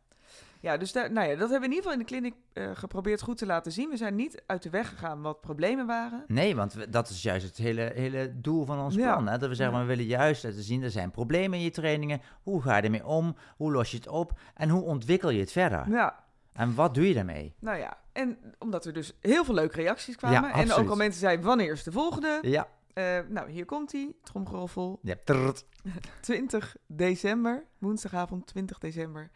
Ja, 0.64 0.78
dus 0.78 0.92
daar, 0.92 1.12
nou 1.12 1.28
ja, 1.30 1.36
dat 1.36 1.50
hebben 1.50 1.70
we 1.70 1.76
in 1.76 1.82
ieder 1.82 1.84
geval 1.84 1.92
in 1.94 2.00
de 2.00 2.06
kliniek 2.06 2.36
eh, 2.54 2.70
geprobeerd 2.74 3.22
goed 3.22 3.38
te 3.38 3.46
laten 3.46 3.72
zien. 3.72 3.90
We 3.90 3.98
zijn 3.98 4.16
niet 4.16 4.42
uit 4.46 4.64
de 4.64 4.70
weg 4.70 4.90
gegaan 4.90 5.22
wat 5.22 5.42
problemen 5.42 5.86
waren. 5.86 6.24
Nee, 6.28 6.56
want 6.56 6.74
we- 6.74 6.90
dat 6.90 7.10
is 7.10 7.22
juist 7.24 7.46
het 7.46 7.58
hele, 7.58 7.92
hele 7.96 8.34
doel 8.36 8.66
van 8.66 8.80
ons 8.80 8.96
Ja. 8.96 9.12
plan. 9.14 9.28
Hè? 9.28 9.38
Dat 9.38 9.50
we 9.50 9.56
zeggen, 9.56 9.76
Ja. 9.76 9.82
we 9.82 9.88
willen 9.88 10.06
juist 10.06 10.44
laten 10.44 10.64
zien, 10.64 10.84
er 10.84 10.90
zijn 10.92 11.12
problemen 11.12 11.58
in 11.58 11.64
je 11.64 11.72
trainingen. 11.72 12.22
Hoe 12.44 12.62
ga 12.62 12.76
je 12.78 12.82
ermee 12.82 13.06
om? 13.06 13.36
Hoe 13.58 13.72
los 13.72 13.92
je 13.92 13.98
het 13.98 14.08
op? 14.08 14.40
En 14.56 14.70
hoe 14.70 14.82
ontwikkel 14.84 15.30
je 15.30 15.40
het 15.40 15.52
verder? 15.52 15.90
Ja, 15.90 16.24
En 16.54 16.76
wat 16.76 16.94
doe 16.94 17.08
je 17.08 17.14
daarmee? 17.14 17.54
nou 17.60 17.78
ja. 17.78 17.98
En 18.12 18.38
omdat 18.60 18.86
er 18.86 18.94
dus 18.94 19.14
heel 19.22 19.46
veel 19.46 19.54
leuke 19.54 19.76
reacties 19.76 20.16
kwamen. 20.16 20.52
en 20.52 20.72
ook 20.74 20.90
al 20.90 20.96
mensen 20.96 21.20
zeiden, 21.20 21.46
wanneer 21.46 21.72
is 21.72 21.84
de 21.84 21.92
volgende? 21.92 22.40
Ja, 22.42 22.68
Eh, 22.94 23.20
nou, 23.30 23.50
hier 23.52 23.66
komt 23.66 23.92
hij. 23.92 24.14
Tromgeroffel. 24.24 25.00
ja. 25.02 25.16
trrrt. 25.24 25.66
20 26.22 26.76
december. 26.88 27.64
Woensdagavond 27.78 28.48
20 28.48 28.78
december. 28.80 29.30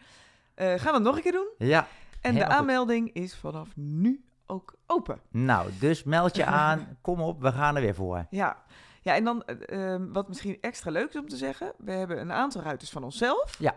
Eh, 0.57 0.67
gaan 0.67 0.77
we 0.85 0.93
het 0.93 1.03
nog 1.03 1.15
een 1.15 1.21
keer 1.21 1.31
doen. 1.31 1.49
ja. 1.57 1.87
En 2.21 2.33
de 2.35 2.41
goed. 2.41 2.49
aanmelding 2.49 3.13
is 3.13 3.35
vanaf 3.35 3.69
nu 3.75 4.23
ook 4.45 4.75
open. 4.87 5.19
Nou, 5.31 5.69
dus 5.79 6.03
meld 6.03 6.35
je 6.35 6.45
aan. 6.65 6.97
Kom 7.01 7.21
op, 7.21 7.41
we 7.41 7.51
gaan 7.51 7.75
er 7.75 7.81
weer 7.81 7.95
voor. 7.95 8.25
Ja, 8.29 8.57
ja 9.01 9.15
en 9.15 9.23
dan 9.23 9.43
eh, 9.43 9.93
ehm, 9.93 10.11
wat 10.11 10.27
misschien 10.27 10.57
extra 10.61 10.91
leuk 10.91 11.09
is 11.09 11.19
om 11.19 11.27
te 11.27 11.37
zeggen. 11.37 11.73
We 11.77 11.91
hebben 11.91 12.19
een 12.19 12.31
aantal 12.31 12.61
ruiters 12.61 12.89
van 12.91 13.03
onszelf. 13.03 13.55
Ja. 13.59 13.75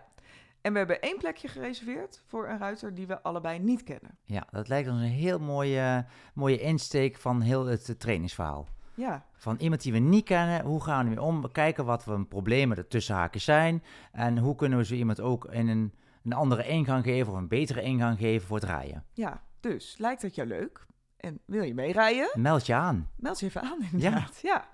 En 0.61 0.73
we 0.73 0.79
hebben 0.79 1.01
één 1.01 1.19
plekje 1.19 1.49
gereserveerd 1.49 2.23
voor 2.27 2.49
een 2.49 2.59
ruiter 2.59 2.95
die 2.95 3.07
we 3.07 3.23
allebei 3.23 3.59
niet 3.59 3.83
kennen. 3.83 4.19
Ja, 4.25 4.47
dat 4.51 4.69
lijkt 4.69 4.88
ons 4.88 5.01
een 5.01 5.07
heel 5.07 5.38
mooie, 5.38 6.05
mooie 6.35 6.59
insteek 6.61 7.16
van 7.16 7.40
heel 7.40 7.66
het 7.66 8.01
trainingsverhaal. 8.01 8.66
Ja, 8.95 9.25
Van 9.33 9.57
iemand 9.59 9.83
die 9.83 9.93
we 9.93 9.99
niet 9.99 10.25
kennen, 10.25 10.64
hoe 10.64 10.83
gaan 10.83 11.05
we 11.05 11.11
ermee 11.11 11.25
om? 11.25 11.43
We 11.43 11.51
kijken 11.51 11.85
wat 11.85 12.03
voor 12.03 12.27
problemen 12.27 12.77
er 12.77 12.87
tussen 12.88 13.14
haken 13.14 13.40
zijn. 13.40 13.83
En 14.12 14.38
hoe 14.38 14.55
kunnen 14.55 14.79
we 14.79 14.85
zo 14.85 14.95
iemand 14.95 15.21
ook 15.21 15.45
in 15.45 15.69
een 15.69 15.93
een 16.24 16.33
andere 16.33 16.66
ingang 16.66 17.04
geven 17.04 17.33
of 17.33 17.38
een 17.38 17.48
betere 17.48 17.83
ingang 17.83 18.18
geven 18.18 18.46
voor 18.48 18.56
het 18.56 18.66
rijden. 18.68 19.04
Ja, 19.12 19.42
dus 19.61 19.94
lijkt 19.98 20.22
het 20.22 20.35
jou 20.35 20.48
leuk 20.48 20.87
en 21.16 21.38
wil 21.44 21.62
je 21.62 21.74
meerijden? 21.74 22.30
Meld 22.35 22.66
je 22.66 22.74
aan. 22.74 23.09
Meld 23.16 23.40
je 23.40 23.46
even 23.46 23.62
aan 23.62 23.78
inderdaad. 23.92 24.38
Ja, 24.42 24.68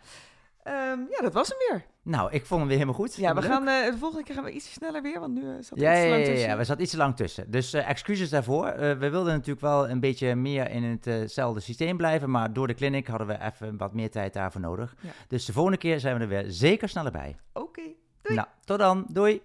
Ehm, 0.62 0.98
ja 1.10 1.20
dat 1.22 1.32
was 1.32 1.48
hem 1.48 1.58
weer. 1.58 1.84
Nou, 2.02 2.32
ik 2.32 2.46
vond 2.46 2.60
hem 2.60 2.68
weer 2.68 2.78
helemaal 2.78 2.98
goed. 3.00 3.14
Ja, 3.14 3.34
we 3.34 3.40
Leuk. 3.40 3.50
gaan 3.50 3.68
eh, 3.68 3.90
de 3.90 3.98
volgende 3.98 4.24
keer 4.24 4.34
gaan 4.34 4.44
we 4.44 4.50
iets 4.50 4.72
sneller 4.72 5.02
weer, 5.02 5.20
want 5.20 5.34
nu 5.34 5.40
eh, 5.40 5.54
zat 5.60 5.78
Ja, 5.78 5.92
iets 5.92 6.00
te 6.00 6.06
ja, 6.06 6.10
lang 6.10 6.20
ja, 6.26 6.28
tussen. 6.30 6.48
ja, 6.48 6.56
we 6.56 6.64
zaten 6.64 6.82
iets 6.82 6.90
te 6.90 6.96
lang 6.96 7.16
tussen. 7.16 7.50
Dus 7.50 7.72
eh, 7.72 7.88
excuses 7.88 8.28
daarvoor. 8.30 8.64
We 8.76 9.08
wilden 9.10 9.32
natuurlijk 9.32 9.60
wel 9.60 9.88
een 9.88 10.00
beetje 10.00 10.34
meer 10.34 10.70
in 10.70 11.00
hetzelfde 11.02 11.60
systeem 11.60 11.96
blijven, 11.96 12.30
maar 12.30 12.52
door 12.52 12.66
de 12.66 12.74
clinic 12.74 13.06
hadden 13.06 13.26
we 13.26 13.38
even 13.42 13.76
wat 13.76 13.94
meer 13.94 14.10
tijd 14.10 14.32
daarvoor 14.32 14.60
nodig. 14.60 14.94
Ja. 15.00 15.10
Dus 15.28 15.44
de 15.44 15.52
volgende 15.52 15.78
keer 15.78 16.00
zijn 16.00 16.16
we 16.16 16.22
er 16.22 16.28
weer 16.28 16.44
zeker 16.48 16.88
sneller 16.88 17.12
bij. 17.12 17.36
Oké, 17.52 17.82
doei. 18.22 18.34
Nou, 18.34 18.46
tot 18.64 18.78
dan. 18.78 19.06
Doei. 19.08 19.42